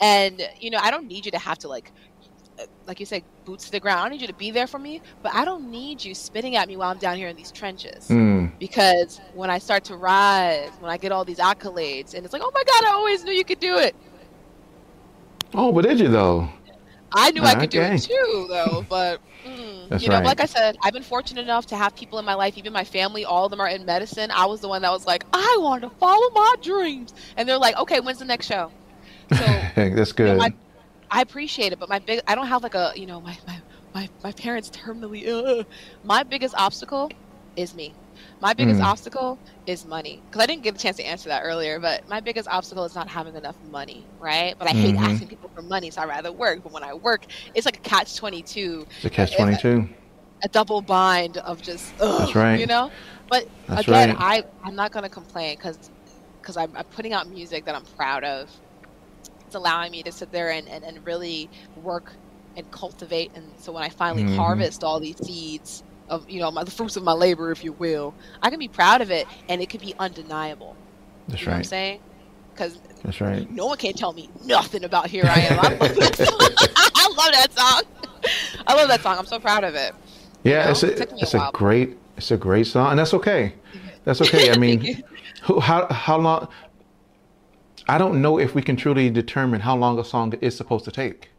[0.00, 1.92] and you know I don't need you to have to like,
[2.86, 4.00] like you said, boots to the ground.
[4.00, 6.68] I need you to be there for me, but I don't need you spitting at
[6.68, 8.08] me while I'm down here in these trenches.
[8.08, 12.32] Mm, Because when I start to rise, when I get all these accolades, and it's
[12.32, 13.94] like, oh my god, I always knew you could do it.
[15.54, 16.48] Oh, but did you though?
[17.12, 18.84] I knew I could do it too, though.
[18.88, 20.24] But mm, you know, right.
[20.26, 22.84] like I said, I've been fortunate enough to have people in my life, even my
[22.84, 23.24] family.
[23.24, 24.30] All of them are in medicine.
[24.30, 27.58] I was the one that was like, I want to follow my dreams, and they're
[27.58, 28.70] like, okay, when's the next show?
[29.32, 29.38] So
[29.74, 30.38] that's you know, good.
[30.38, 30.52] my-
[31.10, 33.60] I appreciate it, but my big, I don't have like a, you know, my my
[33.94, 35.64] my, my parents terminally ill.
[36.02, 37.10] My biggest obstacle
[37.56, 37.96] is me.
[38.40, 38.82] My biggest Mm.
[38.82, 40.24] obstacle is money.
[40.30, 42.94] Because I didn't get a chance to answer that earlier, but my biggest obstacle is
[42.94, 44.54] not having enough money, right?
[44.58, 44.98] But I hate Mhm.
[44.98, 46.60] asking people for money, so I rather work.
[46.62, 49.88] But when I work, it's like a catch twenty two, It's a catch twenty two.
[50.44, 52.60] a double bind of just, ugh, That's right.
[52.60, 52.90] you know.
[53.28, 54.16] But That's again, right.
[54.16, 55.78] I I'm not gonna complain because
[56.42, 58.50] because I'm, I'm putting out music that I'm proud of.
[59.48, 62.18] It's allowing me to sit there and, and, and really work
[62.56, 63.30] and cultivate.
[63.34, 64.36] And so when I finally Mhm.
[64.36, 67.72] harvest all these seeds of you know my the fruits of my labor, if you
[67.72, 70.78] will, I can be proud of it, and it could be undeniable.
[71.28, 71.66] That's you know what I'm right.
[71.66, 72.00] saying?
[72.54, 73.48] Because That's right.
[73.48, 75.58] no one can tell me nothing about Here I Am.
[75.58, 76.50] I love that song.
[76.76, 77.82] I love that song.
[78.66, 79.18] I love that song.
[79.18, 79.92] I'm so proud of it.
[80.44, 81.52] Yeah, know, it's it a a it's a while.
[81.52, 83.54] great it's a great song, and that's okay.
[84.04, 84.50] That's okay.
[84.50, 84.90] I mean,
[85.44, 86.48] who, how how long?
[87.88, 90.90] I don't know if we can truly determine how long a song is supposed to
[90.90, 91.30] take.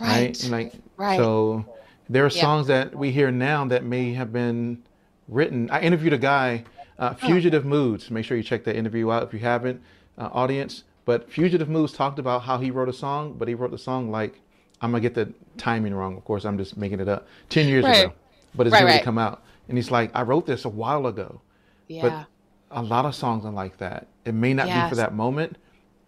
[0.00, 0.36] Right.
[0.50, 1.16] Like Right.
[1.18, 1.64] so,
[2.08, 2.40] there are Yeah.
[2.42, 4.82] songs that we hear now that may have been
[5.28, 5.70] written.
[5.70, 6.64] I interviewed a guy,
[6.98, 7.06] Oh.
[7.06, 8.10] uh, Fugitive Moods.
[8.10, 9.80] Make sure you check that interview out if you haven't,
[10.18, 10.84] uh, audience.
[11.06, 14.10] But Fugitive Moods talked about how he wrote a song, but he wrote the song
[14.10, 14.40] like
[14.82, 16.16] I'm gonna get the timing wrong.
[16.16, 17.26] Of course, I'm just making it up.
[17.50, 18.04] Ten years Right.
[18.04, 18.12] ago,
[18.54, 18.98] but it's Right, going right.
[18.98, 19.42] to come out.
[19.68, 21.40] And he's like, I wrote this a while ago.
[21.88, 22.24] yeah.
[22.72, 24.06] A lot of songs are like that.
[24.24, 25.56] It may not be for that moment,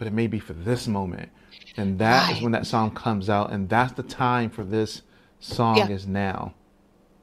[0.03, 1.31] but it may be for this moment.
[1.77, 2.43] And that is Right.
[2.43, 3.53] when that song comes out.
[3.53, 5.03] And that's the time for this
[5.39, 5.91] song Yeah.
[5.91, 6.55] is now.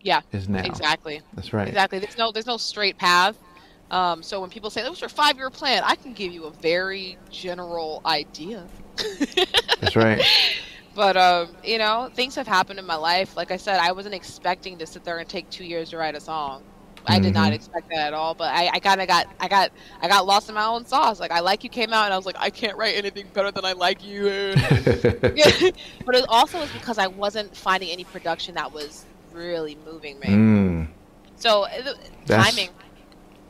[0.01, 0.21] yeah.
[0.31, 0.63] Is now.
[0.63, 1.19] Exactly.
[1.33, 1.67] That's right.
[1.67, 1.99] Exactly.
[1.99, 3.37] There's no there's no straight path.
[3.91, 6.45] Um, so when people say that was your five year plan, I can give you
[6.45, 8.65] a very general idea.
[9.81, 10.23] That's right.
[10.95, 13.35] But um, you know, things have happened in my life.
[13.35, 16.15] Like I said, I wasn't expecting to sit there and take two years to write
[16.15, 16.63] a song.
[17.09, 17.55] I did not Mhm.
[17.55, 18.33] expect that at all.
[18.35, 21.19] But I, I kind of got I got I got lost in my own sauce.
[21.19, 23.51] Like I like you came out, and I was like, I can't write anything better
[23.51, 24.53] than I like you.
[26.05, 30.27] but it also was because I wasn't finding any production that was really moving me.
[30.27, 30.87] mm,
[31.35, 31.69] So uh,
[32.25, 32.69] That's- timing.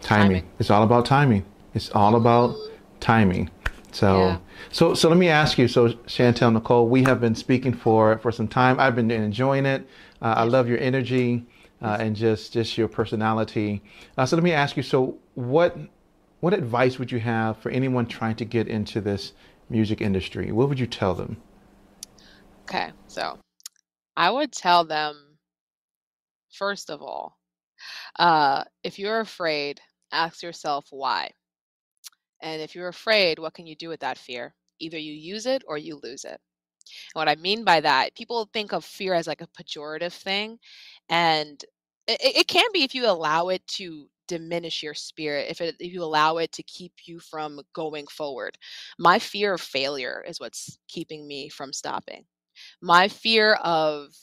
[0.01, 0.27] timing.
[0.29, 0.43] Timing.
[0.59, 1.45] It's all about timing.
[1.73, 2.55] It's all about
[2.99, 3.49] timing.
[3.91, 4.37] So, Yeah.
[4.71, 5.67] so, so let me ask you.
[5.67, 8.79] So, Chantel Nicole, we have been speaking for for some time.
[8.79, 9.87] I've been enjoying it.
[10.21, 11.45] Uh, I love your energy
[11.81, 13.81] uh, and just just your personality.
[14.17, 14.83] Uh, so, let me ask you.
[14.83, 15.77] So, what
[16.39, 19.33] what advice would you have for anyone trying to get into this
[19.69, 20.51] music industry?
[20.51, 21.37] What would you tell them?
[22.69, 23.39] Okay, so
[24.15, 25.29] I would tell them
[26.51, 27.37] first of all,
[28.17, 29.79] uh, if you're afraid,
[30.11, 31.31] ask yourself why.
[32.41, 34.53] And if you're afraid, what can you do with that fear?
[34.79, 36.39] Either you use it or you lose it.
[37.13, 40.57] And what I mean by that, people think of fear as like a pejorative thing,
[41.09, 41.63] and
[42.07, 45.91] it, it can be if you allow it to diminish your spirit, if it if
[45.93, 48.57] you allow it to keep you from going forward.
[48.99, 52.25] My fear of failure is what's keeping me from stopping
[52.81, 54.13] my fear of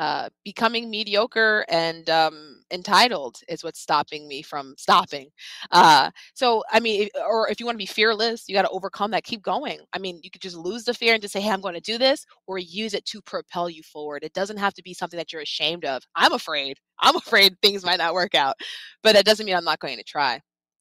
[0.00, 5.28] uh, becoming mediocre and um, entitled is what's stopping me from stopping.
[5.72, 8.70] Uh, so, I mean, if, or if you want to be fearless, you got to
[8.70, 9.24] overcome that.
[9.24, 9.78] Keep going.
[9.92, 11.82] I mean, you could just lose the fear and just say, "Hey, I'm going to
[11.82, 14.24] do this," or use it to propel you forward.
[14.24, 16.02] It doesn't have to be something that you're ashamed of.
[16.16, 16.78] I'm afraid.
[17.00, 18.56] I'm afraid things might not work out,
[19.02, 20.40] but that doesn't mean I'm not going to try.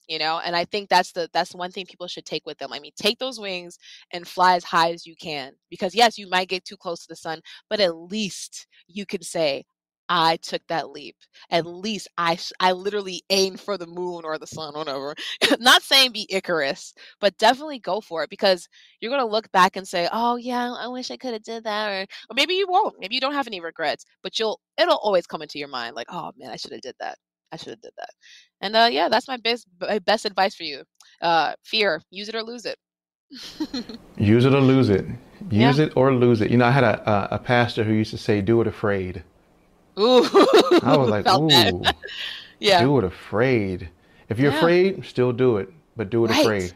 [0.09, 2.73] You know, and I think that's the that's one thing people should take with them.
[2.73, 3.77] I mean, take those wings
[4.11, 5.53] and fly as high as you can.
[5.69, 9.21] Because yes, you might get too close to the sun, but at least you can
[9.23, 9.65] say,
[10.11, 11.15] I took that leap.
[11.51, 15.15] At least I I literally aimed for the moon or the sun, or whatever.
[15.59, 18.67] Not saying be Icarus, but definitely go for it because
[19.01, 21.89] you're gonna look back and say, "Oh yeah, I wish I could have did that,"
[21.91, 22.01] or,
[22.31, 22.95] or maybe you won't.
[22.99, 26.07] Maybe you don't have any regrets, but you'll it'll always come into your mind like,
[26.09, 27.17] "Oh man, I should have did that.
[27.51, 28.09] I should have did that."
[28.61, 30.83] And uh, yeah, that's my best my best advice for you.
[31.21, 32.77] Uh, fear, use it or lose it.
[34.17, 35.05] Use it or lose it.
[35.51, 35.85] Use Yeah.
[35.85, 36.51] it or lose it.
[36.51, 39.23] You know, I had a, a, a pastor who used to say, "Do it afraid."
[39.99, 40.23] Ooh,
[40.83, 41.85] I was like, "Ooh,
[42.59, 43.89] yeah, do it afraid."
[44.29, 44.57] If you're Yeah.
[44.57, 46.41] afraid, still do it, but do it Right.
[46.41, 46.73] afraid.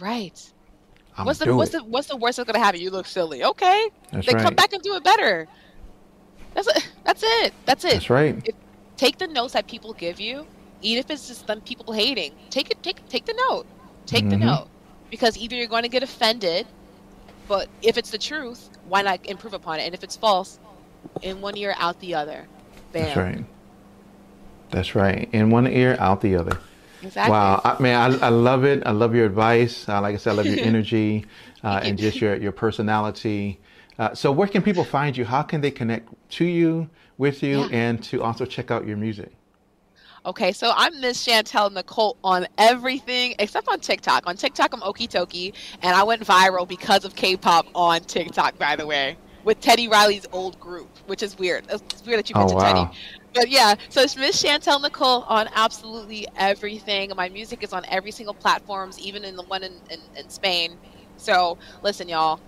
[0.00, 0.52] right.
[1.16, 1.78] I'm what's the what's it.
[1.78, 2.80] the what's the worst that's gonna happen?
[2.80, 3.44] You look silly.
[3.44, 4.44] Okay, That's then right.
[4.44, 5.46] come back and do it better.
[6.54, 6.88] That's it.
[7.04, 7.54] That's it.
[7.66, 7.92] That's it.
[7.94, 8.50] That's right.
[9.02, 10.46] Take the notes that people give you,
[10.80, 12.30] even if it's just them people hating.
[12.50, 12.80] Take it.
[12.84, 13.66] Take take the note.
[14.06, 14.46] Take the Mhm.
[14.46, 14.68] note,
[15.10, 16.66] because either you're going to get offended,
[17.48, 19.86] but if it's the truth, why not improve upon it?
[19.86, 20.60] And if it's false,
[21.20, 22.46] in one ear out the other.
[22.92, 23.06] Bam.
[23.06, 23.44] That's right.
[24.70, 25.28] That's right.
[25.32, 26.56] In one ear, out the other.
[27.02, 27.32] Exactly.
[27.32, 28.84] Wow, I, man, I, I love it.
[28.86, 29.88] I love your advice.
[29.88, 31.26] Uh, like I said, I love your energy
[31.64, 33.58] uh, and just your your personality.
[33.98, 35.24] Uh, so, where can people find you?
[35.24, 36.88] How can they connect to you,
[37.22, 37.68] with you, Yeah.
[37.70, 39.30] and to also check out your music?
[40.26, 44.26] Okay, so I'm Miss Chantel Nicole on everything except on TikTok.
[44.26, 48.86] On TikTok, I'm Okitoki, and I went viral because of K-pop on TikTok, by the
[48.86, 51.64] way, with Teddy Riley's old group, which is weird.
[51.70, 52.84] It's weird that you Oh mentioned wow!
[52.86, 52.98] Teddy.
[53.34, 57.12] But yeah, so it's Miss Chantel Nicole on absolutely everything.
[57.16, 60.76] My music is on every single platforms, even in the one in, in, in Spain.
[61.18, 62.40] So listen, y'all,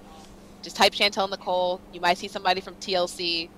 [0.62, 1.80] just type Chantel Nicole.
[1.92, 3.48] You might see somebody from TLC.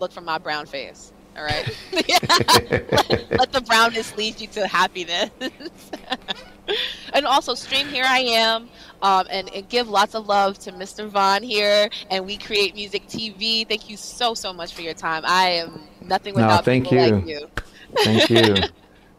[0.00, 1.12] Look for my brown face.
[1.36, 1.66] All right.
[1.92, 5.30] Let the brownness lead you to happiness.
[7.12, 8.68] and also stream Here I Am
[9.02, 11.08] um, and, and give lots of love to Mr.
[11.08, 13.66] Vaughn here and We Create Music TV.
[13.68, 15.22] Thank you so, so much for your time.
[15.26, 17.12] I am nothing No, without thank people you.
[17.12, 17.50] like you.
[18.04, 18.56] Thank you,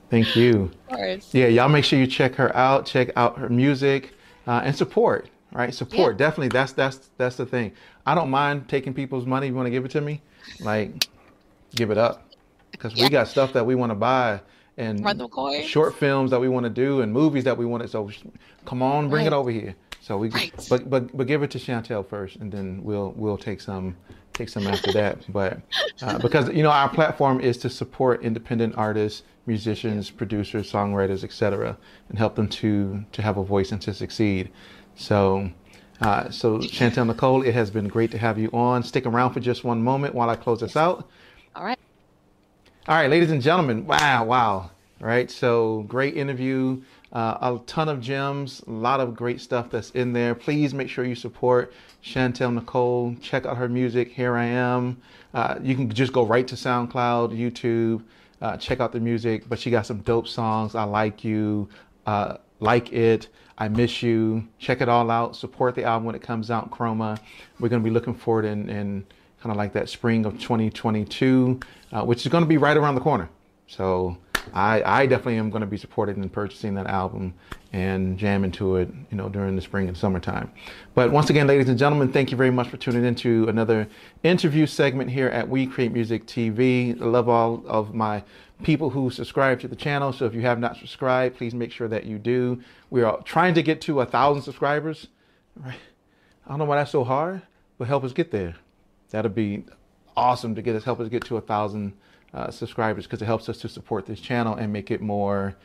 [0.09, 0.71] thank you.
[0.89, 1.33] Of course.
[1.33, 4.13] Yeah, y'all make sure you check her out, check out her music,
[4.45, 5.29] uh, and support.
[5.51, 6.17] Right, support.
[6.17, 7.71] Definitely, that's that's that's the thing.
[8.05, 9.47] I don't mind taking people's money.
[9.47, 10.21] If you want to give it to me,
[10.59, 11.07] like,
[11.75, 12.25] give it up,
[12.71, 13.03] because Yeah.
[13.05, 14.41] we got stuff that we want to buy
[14.77, 15.65] and Run them coins.
[15.65, 17.89] short films that we want to do and movies that we want to.
[17.89, 18.09] So,
[18.65, 19.75] come on, bring it over here.
[20.01, 20.51] So we, Right.
[20.69, 23.95] but but but give it to Chantel first, and then we'll we'll take some
[24.33, 25.17] take some after that.
[25.31, 25.59] But
[26.01, 31.77] uh, because you know our platform is to support independent artists, musicians, producers, songwriters, etc.,
[32.07, 34.49] and help them to to have a voice and to succeed.
[34.95, 35.51] So.
[36.01, 38.83] Uh, so Chantel Nicole, it has been great to have you on.
[38.83, 41.09] Stick around for just one moment while I close this out.
[41.55, 41.79] All right.
[42.87, 43.85] All right, ladies and gentlemen.
[43.85, 44.71] Wow, wow.
[45.01, 46.81] All right, so great interview.
[47.11, 50.35] Uh, a ton of gems, a lot of great stuff that's in there.
[50.35, 51.73] Please make sure you support
[52.03, 53.15] Chantel Nicole.
[53.21, 54.11] Check out her music.
[54.11, 55.01] Here I am.
[55.33, 58.03] Uh, you can just go right to SoundCloud, YouTube,
[58.41, 59.49] uh, check out the music.
[59.49, 60.75] But she got some dope songs.
[60.75, 61.69] I like you,
[62.05, 63.27] uh, like it.
[63.59, 64.47] I miss you.
[64.57, 65.35] Check it all out.
[65.35, 66.71] Support the album when it comes out.
[66.71, 67.19] Chroma.
[67.59, 69.05] We're gonna be looking forward in, in
[69.41, 71.59] kind of like that spring of 2022,
[71.91, 73.29] uh, which is going to be right around the corner.
[73.67, 74.17] So
[74.53, 77.33] I, I definitely am going to be supporting and purchasing that album
[77.71, 80.51] and jamming to it, you know, during the spring and summertime.
[80.95, 83.87] But once again, ladies and gentlemen, thank you very much for tuning into another
[84.23, 86.99] interview segment here at We Create Music TV.
[86.99, 88.23] I love all of my
[88.63, 90.11] people who subscribe to the channel.
[90.11, 92.61] So if you have not subscribed, please make sure that you do.
[92.89, 95.07] We are trying to get to a thousand subscribers.
[95.55, 95.79] Right?
[96.45, 97.43] I don't know why that's so hard,
[97.77, 98.55] but help us get there.
[99.11, 99.65] That'll be
[100.17, 101.93] awesome to get us help us get to a thousand
[102.33, 105.55] uh, subscribers because it helps us to support this channel and make it more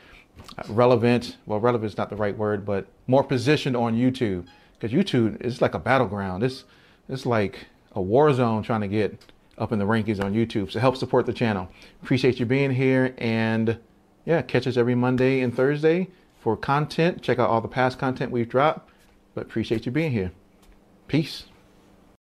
[0.68, 1.36] relevant.
[1.46, 4.46] Well, relevant is not the right word, but more positioned on YouTube
[4.78, 6.42] because YouTube is like a battleground.
[6.42, 6.64] It's
[7.08, 10.70] it's like a war zone trying to get up in the rankings on YouTube.
[10.70, 11.68] So help support the channel.
[12.02, 13.78] Appreciate you being here and
[14.24, 16.08] yeah, catch us every Monday and Thursday
[16.40, 17.22] for content.
[17.22, 18.90] Check out all the past content we've dropped.
[19.34, 20.32] But appreciate you being here.
[21.08, 21.44] Peace.